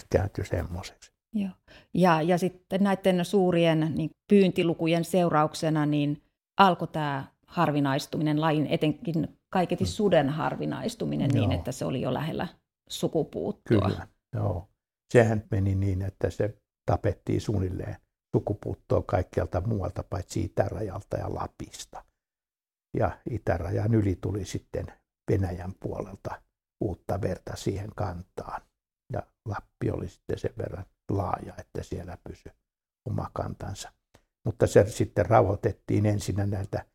Se 0.00 0.06
kääntyi 0.10 0.44
semmoiseksi. 0.44 1.12
Joo. 1.34 1.50
Ja, 1.94 2.22
ja 2.22 2.38
sitten 2.38 2.82
näiden 2.82 3.24
suurien 3.24 3.92
niin 3.94 4.10
pyyntilukujen 4.28 5.04
seurauksena 5.04 5.86
niin 5.86 6.22
alkoi 6.60 6.88
tämä 6.88 7.24
harvinaistuminen, 7.46 8.40
lajin 8.40 8.66
etenkin 8.66 9.38
kaiketi 9.52 9.84
mm. 9.84 9.88
suden 9.88 10.28
harvinaistuminen 10.28 11.28
niin, 11.28 11.36
Joo. 11.36 11.48
niin, 11.48 11.58
että 11.58 11.72
se 11.72 11.84
oli 11.84 12.00
jo 12.00 12.14
lähellä 12.14 12.48
sukupuuttoa. 12.88 13.88
Kyllä, 13.88 14.06
Joo. 14.34 14.68
Sehän 15.12 15.44
meni 15.50 15.74
niin, 15.74 16.02
että 16.02 16.30
se 16.30 16.61
tapettiin 16.86 17.40
suunnilleen 17.40 17.96
sukupuuttoon 18.36 19.04
kaikkialta 19.04 19.60
muualta 19.60 20.02
paitsi 20.02 20.44
itärajalta 20.44 21.16
ja 21.16 21.34
Lapista. 21.34 22.04
Ja 22.96 23.18
itärajan 23.30 23.94
yli 23.94 24.18
tuli 24.20 24.44
sitten 24.44 24.86
Venäjän 25.30 25.74
puolelta 25.80 26.42
uutta 26.80 27.20
verta 27.20 27.56
siihen 27.56 27.90
kantaan. 27.96 28.62
Ja 29.12 29.22
Lappi 29.48 29.90
oli 29.90 30.08
sitten 30.08 30.38
sen 30.38 30.54
verran 30.58 30.86
laaja, 31.10 31.54
että 31.58 31.82
siellä 31.82 32.18
pysyi 32.28 32.52
oma 33.08 33.30
kantansa. 33.32 33.92
Mutta 34.44 34.66
se 34.66 34.86
sitten 34.90 35.26
rauhoitettiin 35.26 36.06
ensin 36.06 36.36
näiltä 36.36 36.86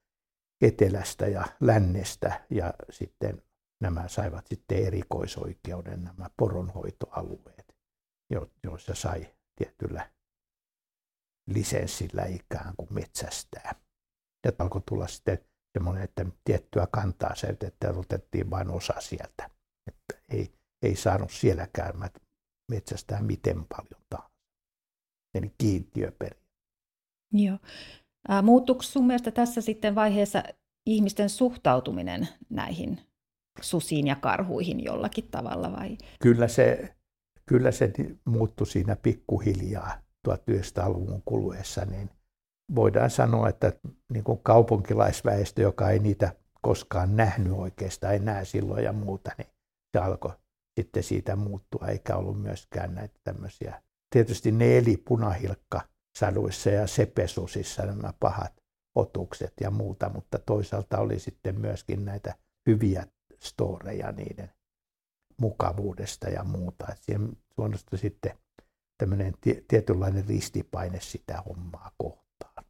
etelästä 0.61 1.27
ja 1.27 1.45
lännestä 1.59 2.45
ja 2.49 2.73
sitten 2.89 3.41
nämä 3.81 4.07
saivat 4.07 4.47
sitten 4.47 4.85
erikoisoikeuden 4.85 6.03
nämä 6.03 6.29
poronhoitoalueet, 6.37 7.75
joissa 8.63 8.95
sai 8.95 9.36
tietyllä 9.57 10.11
lisenssillä 11.49 12.25
ikään 12.25 12.73
kuin 12.77 12.93
metsästää. 12.93 13.75
Ja 14.45 14.51
alkoi 14.59 14.81
tulla 14.89 15.07
sitten 15.07 15.39
semmoinen, 15.77 16.03
että 16.03 16.25
tiettyä 16.43 16.87
kantaa 16.91 17.33
että 17.67 17.89
otettiin 17.89 18.49
vain 18.49 18.69
osa 18.69 18.93
sieltä. 18.99 19.49
Että 19.87 20.21
ei, 20.29 20.53
ei 20.81 20.95
saanut 20.95 21.31
sielläkään 21.31 21.93
metsästää 22.71 23.21
miten 23.21 23.65
paljon 23.65 24.01
tahansa. 24.09 24.35
Eli 25.35 25.53
kiintiöperi. 25.57 26.39
Joo. 27.33 27.57
Muuttuuko 28.43 28.81
sun 28.81 29.07
mielestä 29.07 29.31
tässä 29.31 29.61
sitten 29.61 29.95
vaiheessa 29.95 30.43
ihmisten 30.85 31.29
suhtautuminen 31.29 32.27
näihin 32.49 33.01
susiin 33.61 34.07
ja 34.07 34.15
karhuihin 34.15 34.83
jollakin 34.83 35.27
tavalla 35.31 35.71
vai? 35.71 35.97
Kyllä 36.21 36.47
se, 36.47 36.96
kyllä 37.47 37.71
se 37.71 37.93
muuttui 38.25 38.67
siinä 38.67 38.95
pikkuhiljaa 38.95 40.01
1900-luvun 40.29 41.21
kuluessa, 41.25 41.85
niin 41.85 42.09
voidaan 42.75 43.09
sanoa, 43.09 43.49
että 43.49 43.73
niin 44.13 44.23
kuin 44.23 44.39
kaupunkilaisväestö, 44.43 45.61
joka 45.61 45.89
ei 45.89 45.99
niitä 45.99 46.33
koskaan 46.61 47.15
nähnyt 47.15 47.53
oikeastaan, 47.53 48.13
ei 48.13 48.19
näe 48.19 48.45
silloin 48.45 48.83
ja 48.83 48.93
muuta, 48.93 49.31
niin 49.37 49.47
se 49.97 50.03
alkoi 50.03 50.31
sitten 50.79 51.03
siitä 51.03 51.35
muuttua, 51.35 51.87
eikä 51.87 52.15
ollut 52.15 52.41
myöskään 52.41 52.95
näitä 52.95 53.19
tämmöisiä. 53.23 53.81
Tietysti 54.09 54.51
ne 54.51 54.77
eli 54.77 54.97
punahilkka 54.97 55.81
saduissa 56.17 56.69
ja 56.69 56.87
sepesusissa 56.87 57.85
nämä 57.85 58.13
pahat 58.19 58.53
otukset 58.95 59.53
ja 59.61 59.71
muuta, 59.71 60.09
mutta 60.09 60.39
toisaalta 60.39 60.99
oli 60.99 61.19
sitten 61.19 61.61
myöskin 61.61 62.05
näitä 62.05 62.35
hyviä 62.69 63.07
storeja 63.39 64.11
niiden 64.11 64.51
mukavuudesta 65.41 66.29
ja 66.29 66.43
muuta. 66.43 66.85
Et 66.91 67.03
siihen 67.03 67.37
luonnosta 67.57 67.97
sitten 67.97 68.37
tämmöinen 68.97 69.33
tietynlainen 69.67 70.27
ristipaine 70.27 70.99
sitä 71.01 71.41
hommaa 71.41 71.91
kohtaan. 71.97 72.65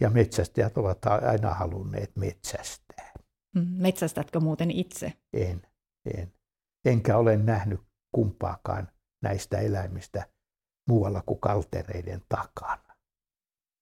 Ja 0.00 0.10
metsästäjät 0.10 0.78
ovat 0.78 1.06
aina 1.06 1.54
halunneet 1.54 2.16
metsästää. 2.16 3.12
Mm, 3.54 3.66
metsästätkö 3.68 4.40
muuten 4.40 4.70
itse? 4.70 5.12
En, 5.32 5.62
en. 6.14 6.32
enkä 6.84 7.16
ole 7.16 7.36
nähnyt 7.36 7.80
kumpaakaan 8.12 8.88
näistä 9.22 9.58
eläimistä 9.58 10.26
muualla 10.88 11.22
kuin 11.26 11.40
kaltereiden 11.40 12.22
takana. 12.28 12.96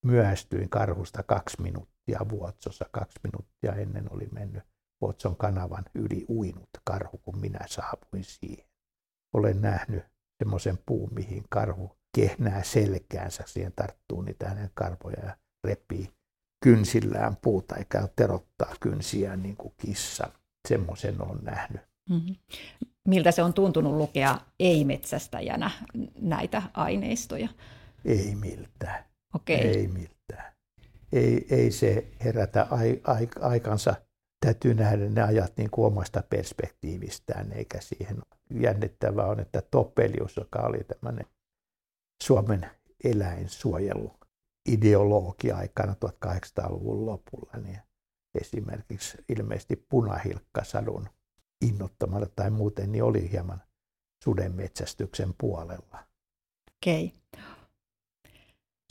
Myöhästyin 0.05 0.69
karhusta 0.69 1.23
kaksi 1.23 1.63
minuuttia 1.63 2.21
Vuotsossa. 2.31 2.85
Kaksi 2.91 3.21
minuuttia 3.23 3.75
ennen 3.75 4.13
oli 4.13 4.29
mennyt 4.33 4.65
Vuotson 5.05 5.37
kanavan 5.37 5.85
yli 5.95 6.25
uinut 6.29 6.69
karhu, 6.85 7.19
kun 7.19 7.39
minä 7.39 7.61
saapuin 7.67 8.25
siihen. 8.25 8.65
Olen 9.33 9.61
nähnyt 9.61 10.05
semmoisen 10.39 10.79
puun, 10.87 11.15
mihin 11.15 11.45
karhu 11.51 11.97
kehnää 12.15 12.63
selkäänsä. 12.63 13.45
Siihen 13.47 13.73
tarttuu 13.77 14.23
niitä 14.23 14.49
hänen 14.49 14.71
karvoja 14.75 15.25
ja 15.25 15.37
repii 15.65 16.11
kynsillään 16.65 17.37
puuta 17.37 17.77
eikä 17.77 18.09
terottaa 18.17 18.75
kynsiään 18.81 19.43
niin 19.43 19.57
kuin 19.57 19.75
kissa. 19.77 20.29
Semmoisen 20.69 21.23
on 21.23 21.39
nähnyt. 21.43 21.83
Mm-hmm. 22.11 22.37
Miltä 23.09 23.31
se 23.33 23.43
on 23.43 23.55
tuntunut 23.55 23.97
lukea 23.97 24.39
ei-metsästäjänä 24.59 25.71
näitä 26.21 26.63
aineistoja? 26.75 27.49
Ei 28.05 28.35
miltään. 28.35 29.05
Okay. 29.35 29.57
Ei 29.57 29.89
miltään. 29.89 30.53
Ei, 31.13 31.47
ei 31.51 31.71
se 31.71 32.07
herätä 32.25 32.67
ai, 32.71 33.01
ai, 33.05 33.29
aikansa. 33.41 33.95
Täytyy 34.45 34.75
nähdä 34.75 35.09
ne 35.09 35.23
ajat 35.23 35.57
niin 35.57 35.71
kuin 35.71 35.87
omasta 35.87 36.23
perspektiivistään, 36.31 37.53
eikä 37.53 37.81
siihen 37.81 38.23
jännittävää 38.51 39.27
on, 39.27 39.41
että 39.41 39.63
Topelius, 39.71 40.37
joka 40.37 40.59
oli 40.59 40.85
tämmöinen 40.85 41.27
Suomen 42.23 42.71
eläinsuojelu 43.05 44.13
ideologia 44.69 45.57
aikana 45.57 45.95
1800-luvun 46.05 47.07
lopulla, 47.07 47.53
niin 47.63 47.79
esimerkiksi 48.41 49.19
ilmeisesti 49.29 49.77
punahilkkasadun 49.77 51.09
innottamana 51.61 52.27
tai 52.37 52.51
muuten, 52.51 52.93
niin 52.93 53.05
oli 53.05 53.31
hieman 53.31 53.63
sudenmetsästyksen 54.25 55.35
puolella. 55.39 56.07
Okei. 56.77 57.13
Okay. 57.33 57.45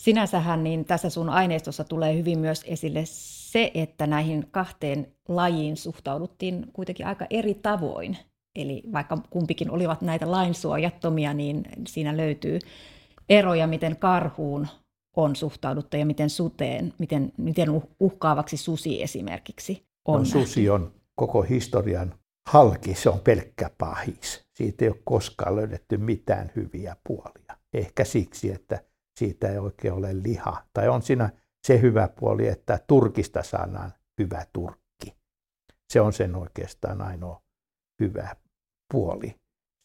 Sinänsähän 0.02 0.64
niin 0.64 0.86
tässä 0.86 1.10
sun 1.10 1.30
aineistossa 1.30 1.84
tulee 1.84 2.18
hyvin 2.18 2.40
myös 2.40 2.64
esille 2.68 3.02
se, 3.06 3.72
että 3.74 4.08
näihin 4.08 4.48
kahteen 4.52 5.08
lajiin 5.28 5.78
suhtauduttiin 5.78 6.68
kuitenkin 6.74 7.06
aika 7.06 7.26
eri 7.30 7.54
tavoin. 7.54 8.18
Eli 8.56 8.84
vaikka 8.92 9.18
kumpikin 9.30 9.72
olivat 9.72 10.02
näitä 10.02 10.32
lainsuojattomia, 10.32 11.34
niin 11.34 11.64
siinä 11.88 12.18
löytyy 12.18 12.60
eroja, 13.30 13.68
miten 13.68 13.98
karhuun 13.98 14.68
on 15.16 15.36
suhtauduttu 15.36 15.98
ja 15.98 16.06
miten 16.06 16.30
suteen, 16.30 16.94
miten, 16.98 17.32
miten 17.38 17.70
uhkaavaksi 18.00 18.58
susi 18.58 19.04
esimerkiksi 19.04 19.86
on. 20.08 20.20
No, 20.20 20.26
susi 20.26 20.70
on 20.70 20.92
koko 21.16 21.42
historian 21.42 22.14
halki, 22.50 22.96
se 22.96 23.10
on 23.10 23.20
pelkkä 23.20 23.70
pahis. 23.78 24.46
Siitä 24.58 24.86
ei 24.86 24.90
ole 24.90 24.98
koskaan 25.04 25.56
löydetty 25.56 25.98
mitään 25.98 26.52
hyviä 26.56 26.96
puolia. 27.08 27.58
Ehkä 27.74 28.06
siksi, 28.06 28.52
että 28.52 28.84
siitä 29.20 29.52
ei 29.52 29.58
oikein 29.58 29.94
ole 29.94 30.24
liha. 30.24 30.66
Tai 30.74 30.88
on 30.88 31.02
siinä 31.02 31.30
se 31.68 31.82
hyvä 31.82 32.10
puoli, 32.20 32.48
että 32.48 32.80
turkista 32.88 33.44
saadaan 33.44 33.94
hyvä 34.20 34.46
turkki. 34.54 35.16
Se 35.90 36.02
on 36.02 36.14
sen 36.14 36.36
oikeastaan 36.36 37.02
ainoa 37.02 37.42
hyvä 38.00 38.36
puoli 38.92 39.36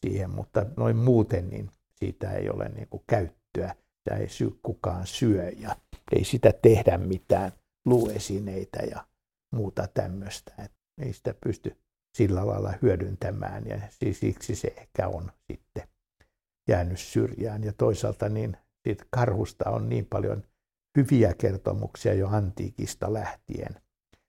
siihen, 0.05 0.29
mutta 0.29 0.65
noin 0.77 0.95
muuten 0.95 1.49
niin 1.49 1.71
siitä 1.95 2.31
ei 2.31 2.49
ole 2.49 2.69
niin 2.69 2.87
kuin 2.89 3.03
käyttöä. 3.07 3.75
Sitä 3.97 4.15
ei 4.17 4.29
sy- 4.29 4.59
kukaan 4.63 5.07
syö 5.07 5.49
ja 5.49 5.75
ei 6.11 6.23
sitä 6.23 6.53
tehdä 6.61 6.97
mitään 6.97 7.51
luuesineitä 7.85 8.79
ja 8.79 9.07
muuta 9.55 9.87
tämmöistä. 9.93 10.69
ei 11.01 11.13
sitä 11.13 11.33
pysty 11.43 11.77
sillä 12.17 12.47
lailla 12.47 12.73
hyödyntämään 12.81 13.67
ja 13.67 13.79
siksi 14.11 14.55
se 14.55 14.73
ehkä 14.77 15.07
on 15.07 15.31
sitten 15.51 15.83
jäänyt 16.69 16.99
syrjään. 16.99 17.63
Ja 17.63 17.73
toisaalta 17.73 18.29
niin 18.29 18.57
siitä 18.83 19.05
karhusta 19.09 19.69
on 19.69 19.89
niin 19.89 20.05
paljon 20.05 20.43
hyviä 20.97 21.33
kertomuksia 21.33 22.13
jo 22.13 22.27
antiikista 22.27 23.13
lähtien. 23.13 23.75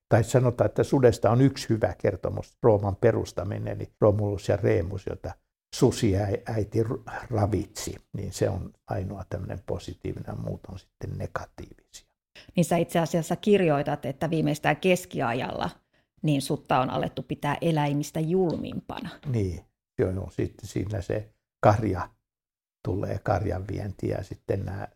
Tai 0.08 0.24
sanotaan, 0.24 0.70
että 0.70 0.82
sudesta 0.82 1.30
on 1.30 1.40
yksi 1.40 1.68
hyvä 1.68 1.94
kertomus, 1.98 2.56
Rooman 2.62 2.96
perustaminen, 2.96 3.68
eli 3.68 3.92
Romulus 4.00 4.48
ja 4.48 4.56
Remus, 4.56 5.06
jota 5.06 5.32
susi 5.74 6.12
äiti 6.46 6.78
ravitsi, 7.30 7.96
niin 8.12 8.32
se 8.32 8.48
on 8.48 8.72
ainoa 8.86 9.24
tämmöinen 9.30 9.60
positiivinen, 9.66 10.40
muut 10.40 10.60
on 10.68 10.78
sitten 10.78 11.18
negatiivisia. 11.18 12.10
Niin 12.56 12.64
sä 12.64 12.76
itse 12.76 12.98
asiassa 12.98 13.36
kirjoitat, 13.36 14.04
että 14.04 14.30
viimeistään 14.30 14.76
keskiajalla 14.76 15.70
niin 16.22 16.42
sutta 16.42 16.80
on 16.80 16.90
alettu 16.90 17.22
pitää 17.22 17.56
eläimistä 17.60 18.20
julmimpana. 18.20 19.08
Niin, 19.26 19.60
joo, 19.98 20.30
sitten 20.30 20.68
siinä 20.68 21.00
se 21.00 21.32
karja 21.60 22.08
tulee 22.84 23.18
karjan 23.22 23.64
vienti 23.72 24.08
ja 24.08 24.22
sitten 24.22 24.64
nämä 24.64 24.88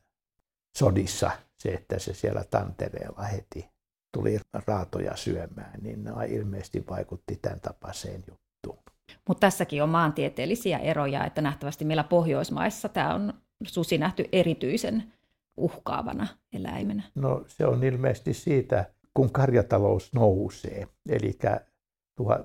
sodissa 0.79 1.31
se, 1.59 1.69
että 1.69 1.99
se 1.99 2.15
siellä 2.15 2.45
tantereella 2.51 3.23
heti 3.23 3.69
tuli 4.15 4.39
raatoja 4.67 5.17
syömään, 5.17 5.81
niin 5.83 6.05
nämä 6.05 6.25
ilmeisesti 6.25 6.85
vaikutti 6.91 7.39
tämän 7.43 7.61
tapaiseen 7.61 8.25
juttuun. 8.29 8.83
Mutta 9.29 9.41
tässäkin 9.41 9.83
on 9.83 9.89
maantieteellisiä 9.89 10.79
eroja, 10.79 11.25
että 11.25 11.43
nähtävästi 11.43 11.85
meillä 11.85 12.05
Pohjoismaissa 12.05 12.89
tämä 12.89 13.15
on 13.15 13.35
susi 13.67 13.99
nähty 13.99 14.29
erityisen 14.33 15.13
uhkaavana 15.57 16.27
eläimenä. 16.53 17.03
No 17.15 17.45
se 17.47 17.67
on 17.67 17.85
ilmeisesti 17.85 18.35
siitä, 18.35 18.85
kun 19.15 19.33
karjatalous 19.33 20.13
nousee, 20.13 20.89
eli 21.09 21.39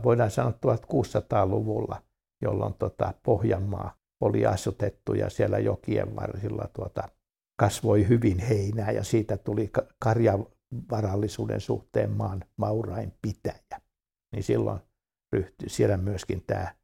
voidaan 0.04 0.32
sanoa 0.32 0.52
1600-luvulla, 0.52 2.02
jolloin 2.41 2.73
tota 2.73 3.13
Pohjanmaa 3.23 3.99
oli 4.22 4.46
asutettu 4.46 5.14
ja 5.14 5.30
siellä 5.30 5.60
jokien 5.60 6.16
varsilla 6.16 6.70
tuota, 6.74 7.10
kasvoi 7.60 8.08
hyvin 8.08 8.40
heinää 8.40 8.92
ja 8.92 9.04
siitä 9.04 9.38
tuli 9.38 9.72
karjavarallisuuden 10.00 11.62
suhteen 11.62 12.12
maan 12.12 12.44
maurain 12.58 13.14
pitäjä. 13.22 13.82
Niin 14.32 14.44
silloin 14.44 14.80
ryhtyi, 15.34 15.70
siellä 15.70 15.98
myöskin 15.98 16.44
tämä 16.48 16.76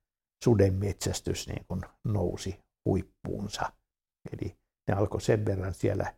sudenmetsästys 0.44 1.48
niin 1.48 1.66
kuin 1.68 1.82
nousi 2.04 2.60
huippuunsa. 2.86 3.72
Eli 4.34 4.58
ne 4.88 4.94
alkoi 4.96 5.22
sen 5.22 5.46
verran 5.46 5.74
siellä 5.74 6.14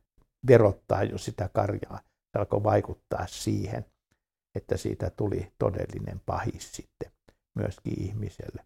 verottaa 0.48 1.04
jo 1.04 1.18
sitä 1.18 1.50
karjaa, 1.54 2.00
alkoi 2.36 2.64
vaikuttaa 2.64 3.28
siihen, 3.28 3.86
että 4.56 4.78
siitä 4.78 5.10
tuli 5.10 5.52
todellinen 5.58 6.22
pahis 6.26 6.76
sitten 6.76 7.12
myöskin 7.56 8.02
ihmiselle. 8.02 8.66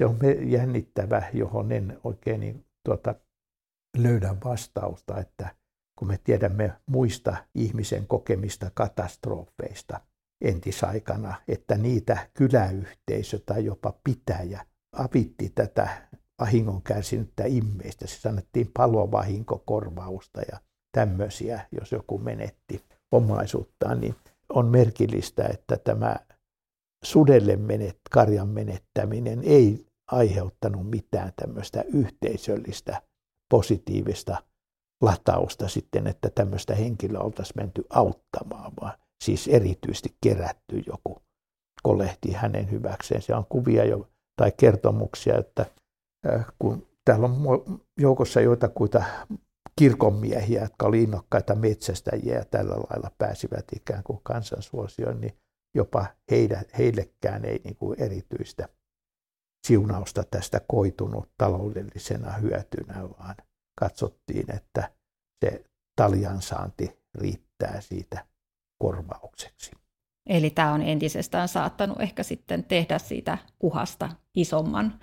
Se 0.00 0.06
on 0.06 0.18
jännittävä, 0.46 1.22
johon 1.32 1.72
en 1.72 2.00
oikein 2.04 2.40
niin, 2.40 2.64
tuota, 2.84 3.14
löydä 3.96 4.36
vastausta, 4.44 5.18
että 5.18 5.54
kun 5.98 6.08
me 6.08 6.18
tiedämme 6.24 6.72
muista 6.86 7.36
ihmisen 7.54 8.06
kokemista 8.06 8.70
katastrofeista 8.74 10.00
entisaikana, 10.40 11.34
että 11.48 11.76
niitä 11.76 12.28
kyläyhteisö 12.34 13.38
tai 13.46 13.64
jopa 13.64 13.94
pitäjä 14.04 14.66
avitti 14.92 15.52
tätä 15.54 16.08
vahingon 16.40 16.82
kärsinyttä 16.82 17.44
immeistä. 17.46 18.06
Se 18.06 18.20
sanottiin 18.20 18.70
palovahinkokorvausta 18.74 20.40
ja 20.52 20.60
tämmöisiä, 20.92 21.66
jos 21.80 21.92
joku 21.92 22.18
menetti 22.18 22.84
omaisuuttaan, 23.12 24.00
niin 24.00 24.14
on 24.48 24.66
merkillistä, 24.66 25.44
että 25.44 25.76
tämä 25.76 26.16
sudelle 27.04 27.56
menet, 27.56 27.98
karjan 28.10 28.48
menettäminen 28.48 29.40
ei 29.44 29.89
aiheuttanut 30.12 30.90
mitään 30.90 31.32
tämmöistä 31.36 31.84
yhteisöllistä 31.92 33.02
positiivista 33.50 34.42
latausta 35.02 35.68
sitten, 35.68 36.06
että 36.06 36.30
tämmöistä 36.30 36.74
henkilöä 36.74 37.20
oltaisiin 37.20 37.56
menty 37.56 37.84
auttamaan, 37.90 38.72
vaan 38.80 38.92
siis 39.24 39.48
erityisesti 39.48 40.16
kerätty 40.20 40.82
joku 40.86 41.22
kolehti 41.82 42.32
hänen 42.32 42.70
hyväkseen. 42.70 43.22
Se 43.22 43.34
on 43.34 43.46
kuvia 43.48 43.84
jo, 43.84 44.08
tai 44.36 44.52
kertomuksia, 44.56 45.38
että 45.38 45.66
äh, 46.28 46.46
kun 46.58 46.86
täällä 47.04 47.26
on 47.26 47.80
joukossa 48.00 48.40
joitakuita 48.40 49.04
kirkonmiehiä, 49.78 50.62
jotka 50.62 50.86
oli 50.86 51.02
innokkaita 51.02 51.54
metsästäjiä 51.54 52.34
ja 52.34 52.44
tällä 52.44 52.74
lailla 52.74 53.10
pääsivät 53.18 53.64
ikään 53.76 54.02
kuin 54.02 54.20
kansansuosioon, 54.22 55.20
niin 55.20 55.36
jopa 55.74 56.06
heidä, 56.30 56.62
heillekään 56.78 57.44
ei 57.44 57.60
niin 57.64 57.76
kuin 57.76 58.00
erityistä 58.00 58.68
siunausta 59.66 60.24
tästä 60.30 60.60
koitunut 60.68 61.30
taloudellisena 61.38 62.32
hyötynä, 62.32 63.08
vaan 63.18 63.34
katsottiin, 63.80 64.56
että 64.56 64.92
se 65.44 65.64
taljansaanti 65.96 67.00
riittää 67.14 67.80
siitä 67.80 68.26
korvaukseksi. 68.78 69.70
Eli 70.26 70.50
tämä 70.50 70.72
on 70.72 70.82
entisestään 70.82 71.48
saattanut 71.48 72.00
ehkä 72.00 72.22
sitten 72.22 72.64
tehdä 72.64 72.98
siitä 72.98 73.38
uhasta 73.62 74.10
isomman 74.34 75.00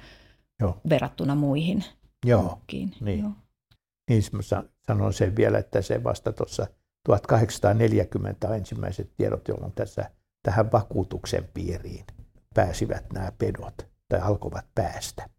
Joo. 0.60 0.82
verrattuna 0.90 1.36
muihin 1.36 1.84
Joo, 2.26 2.62
niin. 2.72 3.20
Joo. 3.20 3.32
Niin 4.10 4.24
sanon 4.88 5.14
sen 5.14 5.36
vielä, 5.36 5.58
että 5.58 5.82
se 5.82 6.04
vasta 6.04 6.34
tuossa 6.34 6.68
1840 7.08 8.56
ensimmäiset 8.56 9.12
tiedot, 9.18 9.48
jolloin 9.48 9.72
tässä 9.72 10.12
tähän 10.44 10.72
vakuutuksen 10.72 11.50
piiriin 11.54 12.06
pääsivät 12.54 13.14
nämä 13.14 13.32
pedot. 13.38 13.97
Tai 14.10 14.20
alkoivat 14.20 14.66
päästä 14.76 15.30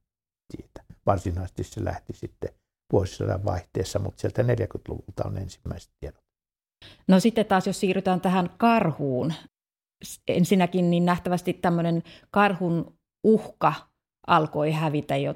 siitä. 0.56 0.84
Varsinaisesti 1.06 1.64
se 1.64 1.84
lähti 1.84 2.12
sitten 2.12 2.50
vuosisadan 2.92 3.44
vaihteessa, 3.44 3.98
mutta 3.98 4.20
sieltä 4.20 4.42
40-luvulta 4.42 5.24
on 5.24 5.38
ensimmäiset 5.38 5.90
tiedot. 6.00 6.24
No 7.08 7.20
sitten 7.20 7.46
taas, 7.46 7.66
jos 7.66 7.80
siirrytään 7.80 8.20
tähän 8.20 8.50
karhuun, 8.58 9.32
ensinnäkin 10.28 10.90
niin 10.90 11.04
nähtävästi 11.04 11.52
tämmöinen 11.52 12.02
karhun 12.30 12.98
uhka 13.24 13.74
alkoi 14.26 14.72
hävitä 14.72 15.16
jo 15.16 15.34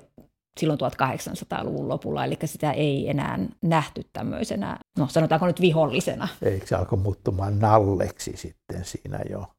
silloin 0.60 0.78
1800-luvun 0.80 1.88
lopulla, 1.88 2.24
eli 2.24 2.38
sitä 2.44 2.72
ei 2.72 3.10
enää 3.10 3.38
nähty 3.62 4.02
tämmöisenä, 4.12 4.78
no 4.98 5.08
sanotaanko 5.08 5.46
nyt 5.46 5.60
vihollisena. 5.60 6.28
Eikö 6.42 6.66
se 6.66 6.76
alkoi 6.76 6.98
muuttumaan 6.98 7.58
nalleksi 7.58 8.36
sitten 8.36 8.84
siinä 8.84 9.20
jo. 9.30 9.54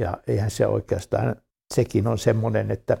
Ja 0.00 0.18
eihän 0.26 0.50
se 0.50 0.66
oikeastaan, 0.66 1.36
sekin 1.74 2.06
on 2.06 2.18
semmoinen, 2.18 2.70
että 2.70 2.96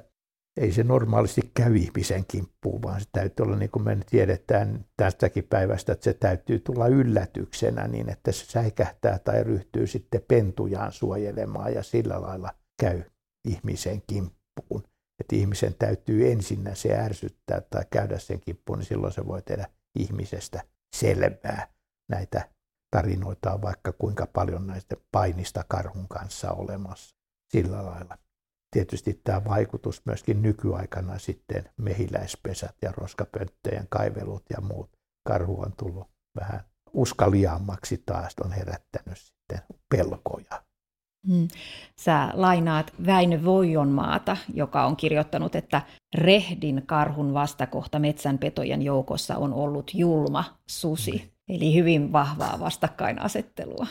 ei 0.58 0.72
se 0.72 0.84
normaalisti 0.84 1.50
käy 1.54 1.76
ihmisen 1.76 2.24
kimppuun, 2.28 2.82
vaan 2.82 3.00
se 3.00 3.06
täytyy 3.12 3.44
olla, 3.44 3.56
niin 3.56 3.70
kuin 3.70 3.82
me 3.82 3.98
tiedetään 4.10 4.84
tästäkin 4.96 5.44
päivästä, 5.44 5.92
että 5.92 6.04
se 6.04 6.14
täytyy 6.14 6.58
tulla 6.58 6.86
yllätyksenä 6.86 7.88
niin, 7.88 8.08
että 8.08 8.32
se 8.32 8.44
säikähtää 8.44 9.18
tai 9.18 9.44
ryhtyy 9.44 9.86
sitten 9.86 10.22
pentujaan 10.28 10.92
suojelemaan 10.92 11.74
ja 11.74 11.82
sillä 11.82 12.22
lailla 12.22 12.54
käy 12.80 13.02
ihmisen 13.48 14.02
kimppuun. 14.06 14.82
Että 15.20 15.36
ihmisen 15.36 15.74
täytyy 15.78 16.30
ensin 16.32 16.70
se 16.74 16.98
ärsyttää 16.98 17.60
tai 17.60 17.84
käydä 17.90 18.18
sen 18.18 18.40
kimppuun, 18.40 18.78
niin 18.78 18.86
silloin 18.86 19.12
se 19.12 19.26
voi 19.26 19.42
tehdä 19.42 19.68
ihmisestä 19.98 20.62
selvää. 20.96 21.68
Näitä 22.08 22.48
tarinoita 22.90 23.52
on 23.52 23.62
vaikka 23.62 23.92
kuinka 23.92 24.26
paljon 24.26 24.66
näistä 24.66 24.96
painista 25.12 25.64
karhun 25.68 26.08
kanssa 26.08 26.52
olemassa 26.52 27.16
sillä 27.52 27.86
lailla 27.86 28.18
tietysti 28.70 29.20
tämä 29.24 29.44
vaikutus 29.44 30.06
myöskin 30.06 30.42
nykyaikana 30.42 31.18
sitten 31.18 31.70
mehiläispesät 31.76 32.74
ja 32.82 32.92
roskapönttöjen 32.96 33.86
kaivelut 33.88 34.42
ja 34.50 34.60
muut. 34.60 34.90
Karhu 35.28 35.60
on 35.60 35.72
tullut 35.76 36.08
vähän 36.40 36.60
uskaliaammaksi 36.92 38.02
taas, 38.06 38.34
on 38.44 38.52
herättänyt 38.52 39.18
sitten 39.18 39.60
pelkoja. 39.88 40.62
Hmm. 41.28 41.48
Sä 41.96 42.30
lainaat 42.32 42.92
Väinö 43.06 43.44
Voijonmaata, 43.44 44.36
joka 44.54 44.84
on 44.84 44.96
kirjoittanut, 44.96 45.54
että 45.54 45.82
rehdin 46.14 46.82
karhun 46.86 47.34
vastakohta 47.34 47.98
metsänpetojen 47.98 48.82
joukossa 48.82 49.36
on 49.36 49.52
ollut 49.52 49.90
julma 49.94 50.58
susi, 50.66 51.18
hmm. 51.18 51.30
eli 51.48 51.74
hyvin 51.74 52.12
vahvaa 52.12 52.60
vastakkainasettelua. 52.60 53.86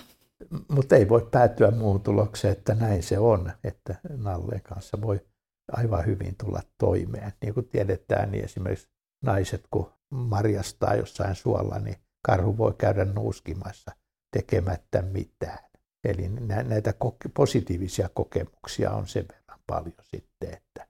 Mutta 0.67 0.95
ei 0.95 1.09
voi 1.09 1.27
päätyä 1.31 1.71
muuhun 1.71 2.01
tulokseen, 2.01 2.51
että 2.51 2.75
näin 2.75 3.03
se 3.03 3.19
on, 3.19 3.51
että 3.63 3.95
nalleen 4.17 4.61
kanssa 4.61 5.01
voi 5.01 5.25
aivan 5.71 6.05
hyvin 6.05 6.35
tulla 6.43 6.61
toimeen. 6.77 7.33
Niin 7.41 7.53
kuin 7.53 7.69
tiedetään, 7.69 8.31
niin 8.31 8.43
esimerkiksi 8.43 8.89
naiset, 9.23 9.63
kun 9.71 9.93
marjastaa 10.09 10.95
jossain 10.95 11.35
suolla, 11.35 11.79
niin 11.79 11.97
karhu 12.25 12.57
voi 12.57 12.73
käydä 12.77 13.05
nuuskimassa 13.05 13.91
tekemättä 14.31 15.01
mitään. 15.01 15.59
Eli 16.03 16.29
näitä 16.63 16.93
positiivisia 17.33 18.09
kokemuksia 18.13 18.91
on 18.91 19.07
sen 19.07 19.25
verran 19.33 19.59
paljon 19.67 19.95
sitten, 20.03 20.53
että 20.53 20.87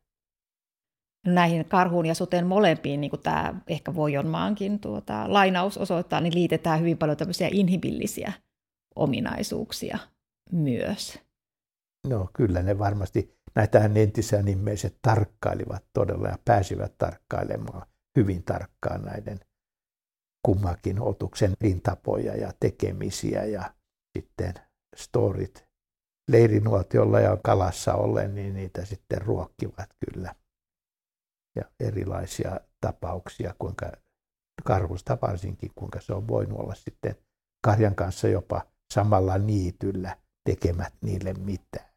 näihin 1.26 1.66
karhuun 1.66 2.06
ja 2.06 2.16
suten 2.16 2.48
molempiin, 2.48 3.02
niin 3.02 3.12
kuin 3.12 3.22
tämä 3.22 3.56
ehkä 3.68 3.96
Voijonmaankin 3.96 4.80
tuota, 4.80 5.34
lainaus 5.34 5.78
osoittaa, 5.78 6.22
niin 6.22 6.34
liitetään 6.34 6.80
hyvin 6.80 6.98
paljon 6.98 7.18
tämmöisiä 7.18 7.50
inhimillisiä 7.52 8.34
ominaisuuksia 8.98 9.98
myös. 10.52 11.20
No 12.08 12.30
kyllä 12.34 12.64
ne 12.64 12.80
varmasti, 12.80 13.38
näitä 13.56 13.90
entisiä 13.96 14.42
nimmeiset 14.42 14.98
tarkkailivat 15.02 15.84
todella 15.94 16.28
ja 16.28 16.38
pääsivät 16.46 16.98
tarkkailemaan 16.98 17.88
hyvin 18.18 18.44
tarkkaan 18.44 19.02
näiden 19.02 19.40
kummakin 20.46 21.02
otuksen 21.02 21.54
rintapoja 21.62 22.36
ja 22.36 22.52
tekemisiä 22.60 23.46
ja 23.46 23.74
sitten 24.18 24.54
storit 24.96 25.68
leirinuotiolla 26.32 27.20
ja 27.20 27.38
kalassa 27.44 27.94
ollen, 27.94 28.36
niin 28.36 28.54
niitä 28.54 28.86
sitten 28.86 29.22
ruokkivat 29.22 29.90
kyllä. 30.06 30.36
Ja 31.56 31.64
erilaisia 31.80 32.60
tapauksia, 32.82 33.56
kuinka 33.60 33.92
karhusta 34.64 35.18
varsinkin, 35.22 35.72
kuinka 35.76 36.02
se 36.02 36.14
on 36.14 36.28
voinut 36.28 36.60
olla 36.60 36.76
sitten 36.76 37.16
karjan 37.66 37.96
kanssa 37.96 38.28
jopa 38.28 38.62
samalla 38.94 39.38
niityllä 39.38 40.18
tekemät 40.50 40.94
niille 41.02 41.34
mitään. 41.34 41.90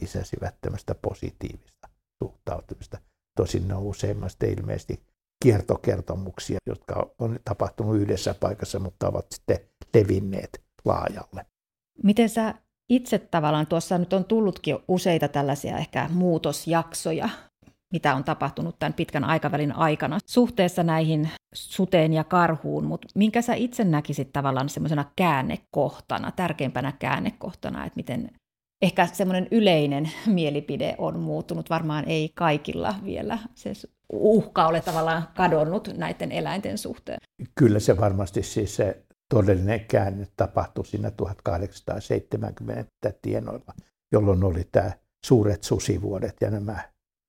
Lisäsivät 0.00 0.54
tämmöistä 0.60 0.94
positiivista 0.94 1.88
suhtautumista. 2.22 2.98
Tosin 3.36 3.68
ne 3.68 3.74
on 3.74 3.82
useimmasta 3.82 4.46
ilmeisesti 4.46 5.02
kiertokertomuksia, 5.44 6.58
jotka 6.66 7.10
on 7.18 7.38
tapahtunut 7.44 7.96
yhdessä 7.96 8.34
paikassa, 8.34 8.78
mutta 8.78 9.08
ovat 9.08 9.26
sitten 9.34 9.58
levinneet 9.94 10.62
laajalle. 10.84 11.46
Miten 12.02 12.28
sä 12.28 12.54
itse 12.90 13.18
tavallaan, 13.18 13.66
tuossa 13.66 13.98
nyt 13.98 14.12
on 14.12 14.24
tullutkin 14.24 14.78
useita 14.88 15.28
tällaisia 15.28 15.78
ehkä 15.78 16.08
muutosjaksoja 16.12 17.28
mitä 17.92 18.14
on 18.14 18.24
tapahtunut 18.24 18.78
tämän 18.78 18.92
pitkän 18.92 19.24
aikavälin 19.24 19.72
aikana 19.76 20.18
suhteessa 20.26 20.82
näihin 20.82 21.30
suteen 21.54 22.12
ja 22.12 22.24
karhuun, 22.24 22.84
mutta 22.84 23.08
minkä 23.14 23.42
sä 23.42 23.54
itse 23.54 23.84
näkisit 23.84 24.32
tavallaan 24.32 24.68
semmoisena 24.68 25.04
käännekohtana, 25.16 26.32
tärkeimpänä 26.32 26.92
käännekohtana, 26.92 27.86
että 27.86 27.96
miten 27.96 28.30
ehkä 28.82 29.06
semmoinen 29.06 29.48
yleinen 29.50 30.10
mielipide 30.26 30.94
on 30.98 31.18
muuttunut, 31.18 31.70
varmaan 31.70 32.04
ei 32.08 32.32
kaikilla 32.34 32.94
vielä 33.04 33.38
se 33.54 33.72
uhka 34.12 34.66
ole 34.66 34.80
tavallaan 34.80 35.28
kadonnut 35.36 35.88
näiden 35.96 36.32
eläinten 36.32 36.78
suhteen. 36.78 37.18
Kyllä 37.54 37.80
se 37.80 37.96
varmasti 37.96 38.42
siis 38.42 38.76
se 38.76 39.02
todellinen 39.34 39.84
käänne 39.84 40.26
tapahtui 40.36 40.86
siinä 40.86 41.10
1870 41.10 42.90
tienoilla, 43.22 43.74
jolloin 44.12 44.44
oli 44.44 44.68
tämä 44.72 44.92
suuret 45.26 45.64
susivuodet 45.64 46.36
ja 46.40 46.50
nämä 46.50 46.78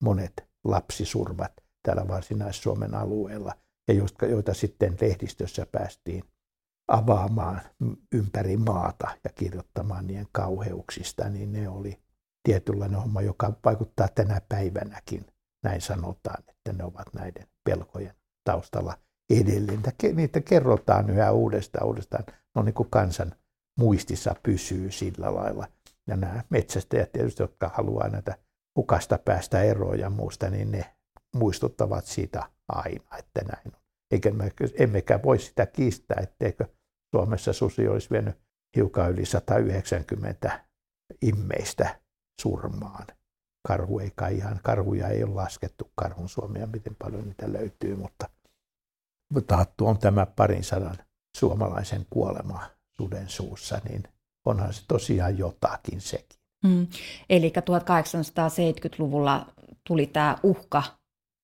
monet 0.03 0.43
lapsisurmat 0.63 1.51
täällä 1.83 2.07
Varsinais-Suomen 2.07 2.95
alueella, 2.95 3.53
ja 3.87 3.93
joita 4.27 4.53
sitten 4.53 4.97
lehdistössä 5.01 5.67
päästiin 5.71 6.23
avaamaan 6.87 7.61
ympäri 8.11 8.57
maata 8.57 9.07
ja 9.23 9.29
kirjoittamaan 9.35 10.07
niiden 10.07 10.27
kauheuksista, 10.31 11.29
niin 11.29 11.51
ne 11.51 11.69
oli 11.69 12.01
tietynlainen 12.43 12.99
homma, 12.99 13.21
joka 13.21 13.53
vaikuttaa 13.65 14.07
tänä 14.07 14.41
päivänäkin. 14.49 15.25
Näin 15.63 15.81
sanotaan, 15.81 16.43
että 16.49 16.73
ne 16.73 16.83
ovat 16.83 17.13
näiden 17.13 17.47
pelkojen 17.63 18.15
taustalla 18.43 18.97
edelleen. 19.29 19.81
Niitä 20.13 20.41
kerrotaan 20.41 21.09
yhä 21.09 21.31
uudestaan 21.31 21.87
uudestaan. 21.87 22.23
No 22.55 22.61
niin 22.61 22.73
kuin 22.73 22.89
kansan 22.89 23.35
muistissa 23.79 24.35
pysyy 24.43 24.91
sillä 24.91 25.35
lailla. 25.35 25.67
Ja 26.07 26.17
nämä 26.17 26.43
metsästäjät 26.49 27.11
tietysti, 27.11 27.43
jotka 27.43 27.71
haluaa 27.73 28.09
näitä 28.09 28.37
hukasta 28.75 29.17
päästä 29.17 29.63
eroon 29.63 29.99
ja 29.99 30.09
muusta, 30.09 30.49
niin 30.49 30.71
ne 30.71 30.95
muistuttavat 31.35 32.05
siitä 32.05 32.43
aina, 32.71 33.17
että 33.19 33.41
näin 33.41 33.75
on. 33.75 33.81
Eikä 34.11 34.31
me, 34.31 34.51
emmekä 34.79 35.19
voi 35.23 35.39
sitä 35.39 35.65
kiistää, 35.65 36.17
etteikö 36.23 36.65
Suomessa 37.15 37.53
susi 37.53 37.87
olisi 37.87 38.09
vienyt 38.09 38.35
hiukan 38.75 39.11
yli 39.11 39.25
190 39.25 40.65
immeistä 41.21 41.99
surmaan. 42.41 43.07
Karhu 43.67 43.99
ei 43.99 44.11
kai 44.15 44.37
ihan, 44.37 44.59
karhuja 44.63 45.07
ei 45.07 45.23
ole 45.23 45.33
laskettu 45.33 45.91
karhun 45.95 46.29
Suomea, 46.29 46.67
miten 46.67 46.95
paljon 46.95 47.25
niitä 47.25 47.53
löytyy, 47.53 47.95
mutta 47.95 48.29
taattu 49.47 49.87
on 49.87 49.97
tämä 49.97 50.25
parin 50.25 50.63
sadan 50.63 50.97
suomalaisen 51.37 52.05
kuolema 52.09 52.63
suden 52.97 53.29
suussa, 53.29 53.81
niin 53.89 54.03
onhan 54.45 54.73
se 54.73 54.81
tosiaan 54.87 55.37
jotakin 55.37 56.01
sekin. 56.01 56.39
Mm. 56.63 56.87
Eli 57.29 57.49
1870-luvulla 57.49 59.45
tuli 59.87 60.07
tämä 60.07 60.37
uhka 60.43 60.83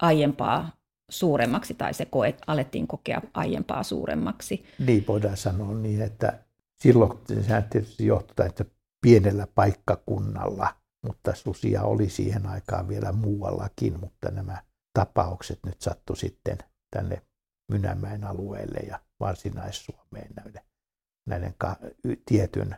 aiempaa 0.01 0.76
suuremmaksi, 1.11 1.73
tai 1.73 1.93
se 1.93 2.05
koe 2.05 2.37
alettiin 2.47 2.87
kokea 2.87 3.21
aiempaa 3.33 3.83
suuremmaksi. 3.83 4.65
Niin 4.79 5.05
voidaan 5.07 5.37
sanoa 5.37 5.73
niin, 5.73 6.01
että 6.01 6.43
silloin 6.75 7.19
sehän 7.41 7.63
tietysti 7.63 8.05
johtui, 8.05 8.45
että 8.45 8.65
pienellä 9.01 9.47
paikkakunnalla, 9.55 10.75
mutta 11.01 11.35
susia 11.35 11.83
oli 11.83 12.09
siihen 12.09 12.47
aikaan 12.47 12.87
vielä 12.87 13.11
muuallakin, 13.11 13.99
mutta 13.99 14.31
nämä 14.31 14.63
tapaukset 14.93 15.59
nyt 15.65 15.81
sattu 15.81 16.15
sitten 16.15 16.57
tänne 16.91 17.21
Mynämäen 17.71 18.23
alueelle 18.23 18.79
ja 18.79 18.99
Varsinais-Suomeen 19.19 20.33
näiden, 20.35 20.61
näiden 21.25 21.55
tietyn 22.25 22.77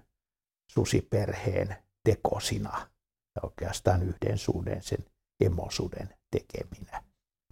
susiperheen 0.72 1.76
tekosina 2.04 2.88
ja 3.36 3.42
oikeastaan 3.44 4.04
yhden 4.04 4.38
suden 4.38 4.84
sen 4.84 5.06
emosuden 5.42 6.10
tekeminä. 6.32 7.04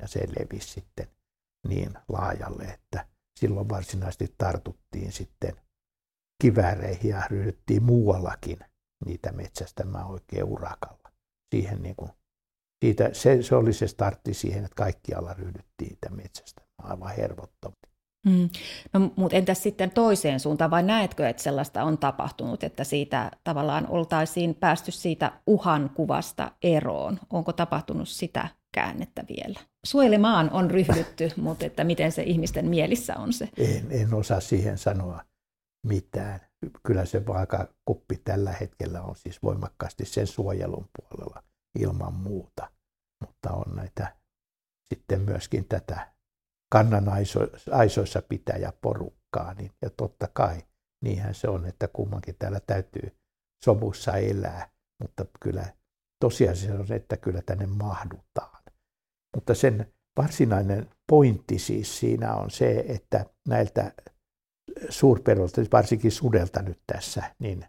Ja 0.01 0.07
se 0.07 0.19
levisi 0.39 0.69
sitten 0.69 1.07
niin 1.67 1.93
laajalle, 2.09 2.63
että 2.63 3.05
silloin 3.39 3.69
varsinaisesti 3.69 4.35
tartuttiin 4.37 5.11
sitten 5.11 5.55
kivääreihin 6.41 7.09
ja 7.09 7.27
ryhdyttiin 7.29 7.83
muuallakin 7.83 8.59
niitä 9.05 9.31
metsästämään 9.31 10.07
oikein 10.07 10.43
urakalla. 10.43 11.11
Siihen 11.55 11.83
niin 11.83 11.95
kuin 11.95 12.11
siitä, 12.85 13.09
se, 13.13 13.41
se 13.41 13.55
oli 13.55 13.73
se 13.73 13.87
startti 13.87 14.33
siihen, 14.33 14.65
että 14.65 14.75
kaikkialla 14.75 15.33
ryhdyttiin 15.33 15.89
sitä 15.89 16.09
metsästä 16.09 16.61
aivan 16.77 17.15
hervottomasti. 17.15 17.87
Mm. 18.25 18.49
No, 18.93 19.11
mutta 19.15 19.37
entäs 19.37 19.63
sitten 19.63 19.91
toiseen 19.91 20.39
suuntaan, 20.39 20.71
vai 20.71 20.83
näetkö, 20.83 21.29
että 21.29 21.43
sellaista 21.43 21.83
on 21.83 21.97
tapahtunut, 21.97 22.63
että 22.63 22.83
siitä 22.83 23.31
tavallaan 23.43 23.87
oltaisiin 23.87 24.55
päästy 24.55 24.91
siitä 24.91 25.31
uhan 25.47 25.89
kuvasta 25.89 26.51
eroon? 26.63 27.19
Onko 27.29 27.53
tapahtunut 27.53 28.09
sitä 28.09 28.47
käännettä 28.73 29.23
vielä? 29.27 29.59
Suojelemaan 29.85 30.49
on 30.49 30.71
ryhdytty, 30.71 31.31
mutta 31.41 31.65
että 31.65 31.83
miten 31.83 32.11
se 32.11 32.23
ihmisten 32.23 32.65
mielissä 32.65 33.15
on 33.15 33.33
se? 33.33 33.49
En, 33.57 33.87
en 33.89 34.13
osaa 34.13 34.39
siihen 34.39 34.77
sanoa 34.77 35.23
mitään. 35.87 36.39
Kyllä 36.83 37.05
se 37.05 37.25
vaakakuppi 37.25 38.17
tällä 38.23 38.51
hetkellä 38.51 39.01
on 39.01 39.15
siis 39.15 39.43
voimakkaasti 39.43 40.05
sen 40.05 40.27
suojelun 40.27 40.89
puolella 40.97 41.43
ilman 41.79 42.13
muuta. 42.13 42.71
Mutta 43.21 43.51
on 43.51 43.75
näitä 43.75 44.15
sitten 44.89 45.21
myöskin 45.21 45.65
tätä 45.65 46.13
kannan 46.69 47.05
aisoissa 47.71 48.21
pitäjä 48.21 48.73
porukkaa, 48.81 49.53
niin, 49.53 49.71
ja 49.81 49.89
totta 49.89 50.27
kai 50.33 50.61
niinhän 51.03 51.35
se 51.35 51.49
on, 51.49 51.65
että 51.65 51.87
kummankin 51.87 52.35
täällä 52.39 52.59
täytyy 52.59 53.17
sovussa 53.65 54.17
elää, 54.17 54.69
mutta 55.01 55.25
kyllä 55.39 55.65
tosiasia 56.19 56.73
on, 56.73 56.91
että 56.91 57.17
kyllä 57.17 57.41
tänne 57.41 57.65
mahdutaan. 57.65 58.56
Mutta 59.35 59.55
sen 59.55 59.93
varsinainen 60.17 60.89
pointti 61.07 61.59
siis 61.59 61.99
siinä 61.99 62.35
on 62.35 62.51
se, 62.51 62.85
että 62.87 63.25
näiltä 63.47 63.91
suurpedolta, 64.89 65.61
varsinkin 65.71 66.11
sudelta 66.11 66.61
nyt 66.61 66.79
tässä, 66.87 67.23
niin 67.39 67.65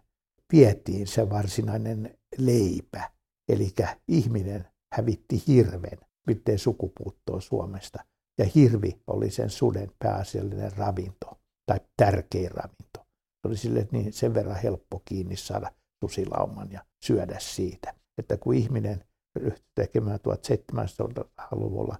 vietiin 0.53 1.07
se 1.07 1.29
varsinainen 1.29 2.17
leipä. 2.37 3.11
Eli 3.49 3.73
ihminen 4.07 4.67
hävitti 4.93 5.43
hirven, 5.47 5.99
miten 6.27 6.59
sukupuuttoon 6.59 7.41
Suomesta. 7.41 8.05
Ja 8.37 8.45
hirvi 8.55 9.01
oli 9.07 9.31
sen 9.31 9.49
suden 9.49 9.91
pääasiallinen 9.99 10.77
ravinto 10.77 11.39
tai 11.65 11.79
tärkein 11.97 12.51
ravinto. 12.51 12.99
Se 13.41 13.47
oli 13.47 13.57
sille 13.57 13.87
niin 13.91 14.13
sen 14.13 14.33
verran 14.33 14.61
helppo 14.63 15.01
kiinni 15.05 15.35
saada 15.35 15.71
susilauman 16.03 16.71
ja 16.71 16.85
syödä 17.03 17.35
siitä. 17.39 17.93
Että 18.17 18.37
kun 18.37 18.53
ihminen 18.53 19.03
ryhtyi 19.39 19.71
tekemään 19.75 20.19
1700-luvulla 20.19 21.97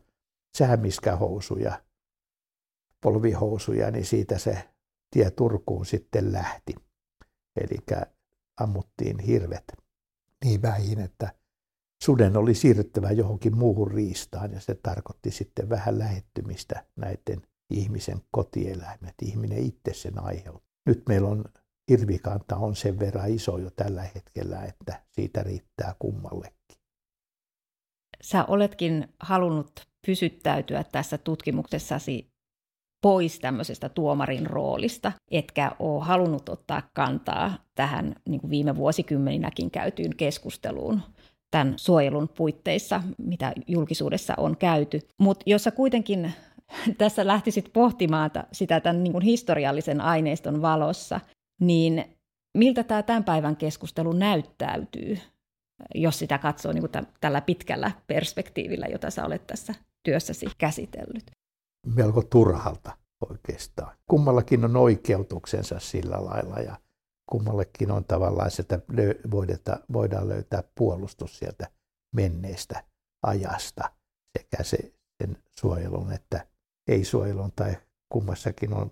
säämiskähousuja, 0.58 1.82
polvihousuja, 3.02 3.92
niin 3.92 4.06
siitä 4.06 4.38
se 4.38 4.70
tie 5.12 5.32
Turkuun 5.32 5.86
sitten 5.86 6.34
lähti. 6.34 6.76
Eli 7.56 7.78
ammuttiin 8.60 9.20
hirvet 9.20 9.64
niin 10.46 10.62
vähin, 10.62 11.00
että 11.00 11.34
suden 12.04 12.38
oli 12.38 12.56
siirryttävä 12.56 13.12
johonkin 13.12 13.58
muuhun 13.58 13.92
riistaan 13.92 14.52
ja 14.52 14.60
se 14.60 14.76
tarkoitti 14.76 15.32
sitten 15.32 15.70
vähän 15.70 16.00
lähettymistä 16.00 16.86
näiden 16.96 17.42
ihmisen 17.70 18.22
kotieläimet. 18.32 19.16
Ihminen 19.22 19.60
itse 19.60 19.94
sen 19.94 20.24
aiheutti. 20.24 20.70
Nyt 20.86 21.04
meillä 21.10 21.30
on 21.30 21.46
hirvikanta 21.90 22.56
on 22.56 22.76
sen 22.76 23.00
verran 23.00 23.30
iso 23.30 23.58
jo 23.58 23.70
tällä 23.70 24.02
hetkellä, 24.16 24.64
että 24.64 25.04
siitä 25.12 25.44
riittää 25.44 25.96
kummallekin. 26.00 26.59
Sä 28.24 28.46
oletkin 28.48 29.08
halunnut 29.20 29.72
pysyttäytyä 30.06 30.84
tässä 30.92 31.18
tutkimuksessasi 31.18 32.30
pois 33.02 33.40
tämmöisestä 33.40 33.90
tuomarin 33.90 34.48
roolista, 34.48 35.12
etkä 35.32 35.72
ole 35.80 36.04
halunnut 36.04 36.50
ottaa 36.50 36.82
kantaa 36.94 37.54
tähän 37.76 38.16
niin 38.30 38.42
kuin 38.42 38.52
viime 38.52 38.76
vuosikymmeninäkin 38.76 39.72
käytyyn 39.72 40.16
keskusteluun 40.16 41.02
tämän 41.52 41.74
suojelun 41.78 42.30
puitteissa, 42.38 43.04
mitä 43.18 43.54
julkisuudessa 43.68 44.34
on 44.38 44.58
käyty. 44.58 45.00
Mutta 45.18 45.44
jos 45.46 45.64
sä 45.64 45.72
kuitenkin 45.72 46.34
tässä 46.98 47.28
lähtisit 47.28 47.74
pohtimaan 47.74 48.32
sitä 48.52 48.80
tämän 48.80 49.04
niin 49.04 49.12
kuin 49.12 49.24
historiallisen 49.24 50.02
aineiston 50.02 50.62
valossa, 50.62 51.20
niin 51.62 52.06
miltä 52.58 52.84
tämä 52.84 53.04
tämän 53.04 53.24
päivän 53.24 53.56
keskustelu 53.56 54.12
näyttäytyy, 54.12 55.18
jos 55.96 56.20
sitä 56.20 56.38
katsoo 56.38 56.72
niin 56.72 56.90
kuin 56.90 57.08
tällä 57.22 57.42
pitkällä 57.42 57.92
perspektiivillä, 58.08 58.86
jota 58.86 59.10
sä 59.10 59.26
olet 59.26 59.48
tässä 59.48 59.76
työssäsi 60.04 60.46
käsitellyt? 60.58 61.32
Melko 61.96 62.22
turhalta 62.22 62.98
oikeastaan. 63.30 63.96
Kummallakin 64.08 64.66
on 64.66 64.76
oikeutuksensa 64.76 65.80
sillä 65.80 66.26
lailla 66.26 66.60
ja 66.60 66.76
kummallekin 67.30 67.92
on 67.92 68.06
tavallaan 68.06 68.52
että 68.60 69.80
voidaan 69.94 70.30
löytää 70.30 70.64
puolustus 70.76 71.40
sieltä 71.40 71.68
menneestä 72.16 72.84
ajasta 73.24 73.92
sekä 74.38 74.64
se, 74.64 74.78
sen 75.18 75.38
suojelun 75.60 76.12
että 76.12 76.48
ei-suojelun 76.88 77.52
tai 77.56 77.78
kummassakin 78.10 78.74
on 78.74 78.92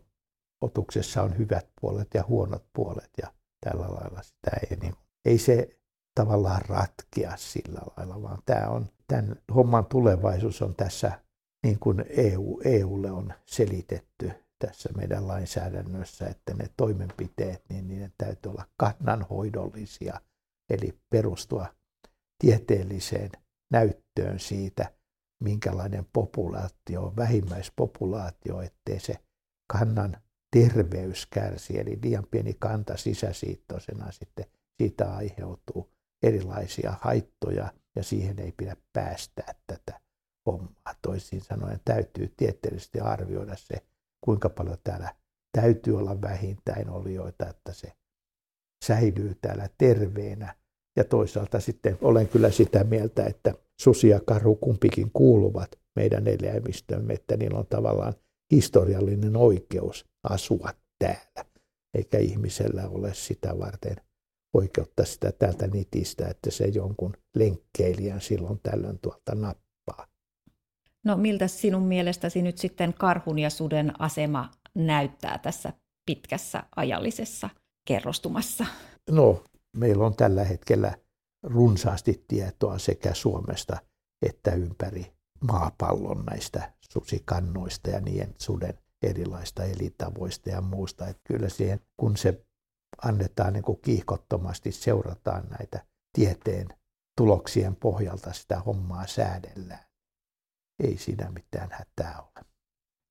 otuksessa 0.62 1.24
on 1.24 1.38
hyvät 1.38 1.68
puolet 1.82 2.08
ja 2.14 2.24
huonot 2.28 2.66
puolet 2.74 3.12
ja 3.22 3.34
tällä 3.62 3.86
lailla 3.94 4.22
sitä 4.22 4.52
ei, 4.72 4.78
niin, 4.78 4.96
ei 5.26 5.38
se 5.38 5.77
tavallaan 6.18 6.62
ratkea 6.68 7.38
sillä 7.38 7.82
lailla, 7.98 8.22
vaan 8.22 8.42
tämä 8.46 8.70
on, 8.70 8.90
tämän 9.08 9.36
homman 9.56 9.86
tulevaisuus 9.86 10.62
on 10.62 10.76
tässä 10.76 11.12
niin 11.64 11.80
kuin 11.80 12.06
EU, 12.10 12.62
EUlle 12.66 13.12
on 13.12 13.34
selitetty 13.46 14.32
tässä 14.60 14.90
meidän 14.98 15.28
lainsäädännössä, 15.28 16.28
että 16.28 16.54
ne 16.54 16.70
toimenpiteet, 16.78 17.64
niin 17.70 17.88
niiden 17.88 18.14
täytyy 18.18 18.52
olla 18.52 18.66
kannanhoidollisia, 18.78 20.22
eli 20.70 21.00
perustua 21.10 21.66
tieteelliseen 22.40 23.32
näyttöön 23.72 24.40
siitä, 24.40 24.92
minkälainen 25.44 26.06
populaatio 26.14 27.04
on, 27.04 27.16
vähimmäispopulaatio, 27.16 28.62
ettei 28.62 29.00
se 29.00 29.16
kannan 29.68 30.18
terveys 30.52 31.26
kärsi, 31.26 31.80
eli 31.80 32.00
liian 32.04 32.28
pieni 32.32 32.54
kanta 32.60 32.98
sisäsiittoisena 32.98 34.12
sitten 34.12 34.46
siitä 34.78 35.16
aiheutuu 35.16 35.97
erilaisia 36.24 36.94
haittoja 37.02 37.74
ja 37.96 38.04
siihen 38.04 38.40
ei 38.40 38.52
pidä 38.52 38.76
päästää 38.94 39.54
tätä 39.68 40.00
hommaa. 40.46 40.94
Toisin 41.02 41.42
sanoen 41.42 41.80
täytyy 41.86 42.34
tieteellisesti 42.38 43.00
arvioida 43.00 43.56
se, 43.56 43.76
kuinka 44.22 44.50
paljon 44.50 44.78
täällä 44.84 45.16
täytyy 45.62 45.98
olla 45.98 46.22
vähintään 46.22 46.90
olioita, 46.90 47.50
että 47.50 47.74
se 47.74 47.94
säilyy 48.86 49.36
täällä 49.42 49.70
terveenä. 49.78 50.56
Ja 50.96 51.04
toisaalta 51.04 51.60
sitten 51.60 51.98
olen 52.02 52.28
kyllä 52.28 52.52
sitä 52.52 52.84
mieltä, 52.84 53.26
että 53.26 53.54
susi 53.82 54.10
ja 54.10 54.20
karhu 54.20 54.56
kumpikin 54.56 55.12
kuuluvat 55.14 55.80
meidän 55.96 56.28
eläimistömme, 56.28 57.14
että 57.14 57.38
niillä 57.38 57.60
on 57.60 57.68
tavallaan 57.68 58.14
historiallinen 58.52 59.36
oikeus 59.36 60.06
asua 60.24 60.74
täällä, 61.00 61.46
eikä 61.94 62.18
ihmisellä 62.18 62.90
ole 62.90 63.14
sitä 63.14 63.60
varten 63.60 63.96
oikeutta 64.54 65.06
sitä 65.06 65.32
täältä 65.32 65.68
nitistä, 65.68 66.28
että 66.28 66.52
se 66.52 66.66
jonkun 66.66 67.14
lenkkeilijän 67.36 68.22
silloin 68.22 68.60
tällöin 68.64 69.00
tuolta 69.00 69.36
nappaa. 69.36 70.08
No 71.06 71.18
miltä 71.18 71.48
sinun 71.48 71.84
mielestäsi 71.84 72.42
nyt 72.42 72.58
sitten 72.58 72.94
karhun 72.94 73.40
ja 73.40 73.50
suden 73.50 74.02
asema 74.02 74.52
näyttää 74.76 75.38
tässä 75.38 75.74
pitkässä 76.06 76.64
ajallisessa 76.76 77.50
kerrostumassa? 77.88 78.66
No, 79.10 79.44
meillä 79.78 80.06
on 80.06 80.16
tällä 80.16 80.44
hetkellä 80.44 80.98
runsaasti 81.44 82.26
tietoa 82.28 82.78
sekä 82.78 83.14
Suomesta 83.14 83.78
että 84.22 84.52
ympäri 84.52 85.14
maapallon 85.44 86.26
näistä 86.26 86.74
susikannoista 86.94 87.90
ja 87.90 88.00
niiden 88.00 88.36
suden 88.38 88.80
erilaista 89.04 89.64
elintavoista 89.64 90.50
ja 90.50 90.62
muusta. 90.62 91.08
Että 91.08 91.22
kyllä 91.24 91.50
siihen, 91.50 91.80
kun 91.98 92.18
se 92.18 92.46
annetaan 93.04 93.54
niin 93.54 93.64
kuin 93.64 93.80
kiihkottomasti, 93.82 94.72
seurataan 94.72 95.44
näitä 95.60 95.86
tieteen 96.14 96.68
tuloksien 97.18 97.76
pohjalta 97.76 98.34
sitä 98.34 98.60
hommaa 98.60 99.08
säädellään 99.08 99.88
ei 100.84 100.98
siinä 100.98 101.32
mitään 101.32 101.70
hätää 101.72 102.22
ole. 102.22 102.46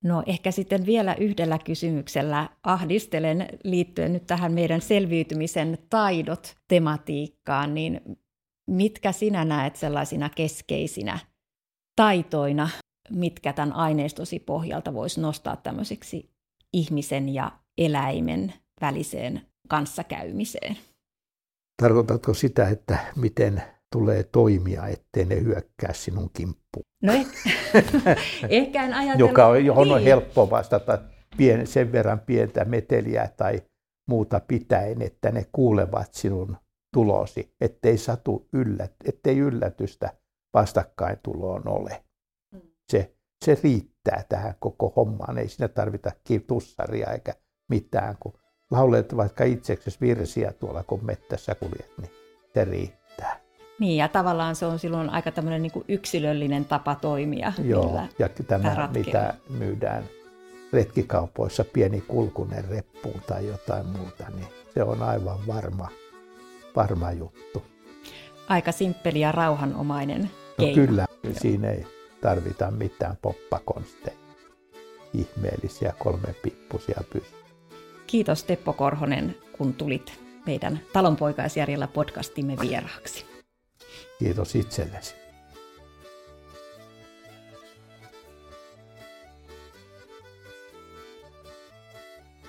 No 0.04 0.22
ehkä 0.26 0.50
sitten 0.50 0.86
vielä 0.86 1.14
yhdellä 1.14 1.58
kysymyksellä 1.58 2.48
ahdistelen 2.62 3.48
liittyen 3.64 4.12
nyt 4.12 4.26
tähän 4.26 4.52
meidän 4.52 4.80
selviytymisen 4.80 5.78
taidot 5.90 6.56
tematiikkaan, 6.68 7.74
niin 7.74 8.00
mitkä 8.66 9.12
sinä 9.12 9.44
näet 9.44 9.76
sellaisina 9.76 10.28
keskeisinä 10.28 11.18
taitoina, 11.96 12.68
mitkä 13.10 13.52
tämän 13.52 13.72
aineistosi 13.72 14.38
pohjalta 14.38 14.94
voisi 14.94 15.20
nostaa 15.20 15.56
tämmöiseksi 15.56 16.30
ihmisen 16.72 17.34
ja 17.34 17.52
eläimen 17.78 18.52
väliseen 18.80 19.42
kanssakäymiseen? 19.68 20.76
Tarkoitatko 21.82 22.34
sitä, 22.34 22.68
että 22.68 22.98
miten 23.16 23.62
tulee 23.92 24.22
toimia, 24.22 24.86
ettei 24.86 25.24
ne 25.24 25.40
hyökkää 25.40 25.92
sinun 25.92 26.30
kimppuun. 26.32 26.84
No 27.02 27.12
eh- 27.12 27.26
ehkä 28.48 28.84
en 28.84 28.94
ajatella. 28.94 29.28
Joka 29.30 29.46
on, 29.46 29.64
johon 29.64 29.88
niin. 29.88 29.94
on 29.94 30.02
helppo 30.02 30.50
vastata 30.50 30.98
pien, 31.36 31.66
sen 31.66 31.92
verran 31.92 32.20
pientä 32.20 32.64
meteliä 32.64 33.28
tai 33.36 33.62
muuta 34.08 34.40
pitäen, 34.40 35.02
että 35.02 35.30
ne 35.30 35.46
kuulevat 35.52 36.14
sinun 36.14 36.56
tulosi, 36.92 37.54
ettei 37.60 37.98
satu 37.98 38.48
yllät, 38.52 38.92
ettei 39.04 39.38
yllätystä 39.38 40.12
vastakkaintuloon 40.54 41.68
ole. 41.68 42.04
Se, 42.92 43.14
se 43.44 43.58
riittää 43.62 44.24
tähän 44.28 44.54
koko 44.58 44.92
hommaan. 44.96 45.38
Ei 45.38 45.48
siinä 45.48 45.68
tarvita 45.68 46.10
tussaria 46.46 47.12
eikä 47.12 47.34
mitään, 47.70 48.16
kun 48.20 48.38
laulet 48.70 49.16
vaikka 49.16 49.44
itseksesi 49.44 49.98
virsiä 50.00 50.52
tuolla, 50.52 50.82
kun 50.82 51.04
mettässä 51.04 51.54
kuljet, 51.54 51.90
niin 51.98 52.10
se 52.54 52.64
riittää. 52.64 53.40
Niin, 53.78 53.96
ja 53.96 54.08
tavallaan 54.08 54.56
se 54.56 54.66
on 54.66 54.78
silloin 54.78 55.10
aika 55.10 55.30
tämmöinen 55.30 55.62
niin 55.62 55.84
yksilöllinen 55.88 56.64
tapa 56.64 56.94
toimia. 56.94 57.52
Joo, 57.64 58.00
ja 58.18 58.28
tämä, 58.28 58.88
mitä 58.94 59.34
myydään 59.48 60.04
retkikaupoissa, 60.72 61.64
pieni 61.72 62.00
kulkunen 62.00 62.64
reppuun 62.68 63.22
tai 63.26 63.46
jotain 63.46 63.86
muuta, 63.86 64.24
niin 64.34 64.46
se 64.74 64.82
on 64.82 65.02
aivan 65.02 65.46
varma, 65.46 65.88
varma 66.76 67.12
juttu. 67.12 67.62
Aika 68.48 68.72
simppeli 68.72 69.20
ja 69.20 69.32
rauhanomainen 69.32 70.22
no 70.22 70.28
keino. 70.56 70.82
No 70.82 70.86
kyllä, 70.86 71.06
siinä 71.32 71.70
ei 71.70 71.86
tarvita 72.20 72.70
mitään 72.70 73.16
poppakonsteja. 73.22 74.16
Ihmeellisiä 75.14 75.92
kolme 75.98 76.34
pippusia 76.42 77.00
pystyy. 77.12 77.45
Kiitos 78.06 78.44
Teppo 78.44 78.72
Korhonen, 78.72 79.36
kun 79.52 79.74
tulit 79.74 80.20
meidän 80.46 80.80
Talonpoikaisjärjellä 80.92 81.86
podcastimme 81.86 82.56
vieraaksi. 82.60 83.24
Kiitos 84.18 84.54
itsellesi. 84.54 85.14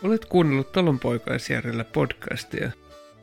Olet 0.03 0.25
kuunnellut 0.25 0.71
Talonpoikaisjärjellä 0.71 1.83
podcastia. 1.83 2.71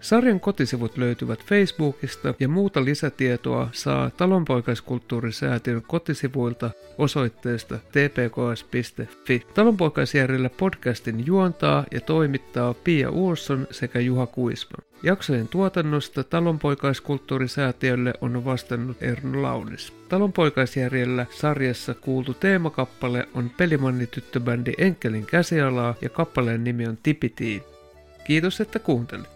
Sarjan 0.05 0.40
kotisivut 0.40 0.96
löytyvät 0.96 1.44
Facebookista 1.44 2.34
ja 2.40 2.48
muuta 2.48 2.84
lisätietoa 2.84 3.68
saa 3.72 4.11
talonpoikaiskulttuurisäätiön 4.11 5.82
kotisivuilta 5.82 6.70
osoitteesta 6.98 7.78
tpks.fi. 7.78 9.46
Talonpoikaisjärjellä 9.55 10.50
podcastin 10.50 11.26
juontaa 11.26 11.84
ja 11.90 12.00
toimittaa 12.00 12.74
Pia 12.74 13.11
Uusson 13.11 13.66
sekä 13.70 14.00
Juha 14.00 14.26
Kuisma. 14.26 14.76
Jaksojen 15.02 15.48
tuotannosta 15.48 16.24
Talonpoikaiskulttuurisäätiölle 16.24 18.12
on 18.20 18.44
vastannut 18.44 19.02
Erno 19.02 19.42
Launis. 19.42 19.92
Talonpoikaisjärjellä 20.09 21.26
sarjassa 21.30 21.94
kuultu 21.94 22.34
teemakappale 22.34 23.28
on 23.34 23.50
pelimannityttöbändi 23.57 24.72
Enkelin 24.78 25.26
käsialaa 25.26 25.94
ja 26.00 26.09
kappaleen 26.09 26.64
nimi 26.64 26.86
on 26.86 26.98
Tipitiin. 27.02 27.62
Kiitos, 28.26 28.61
että 28.61 28.78
kuuntelit. 28.78 29.34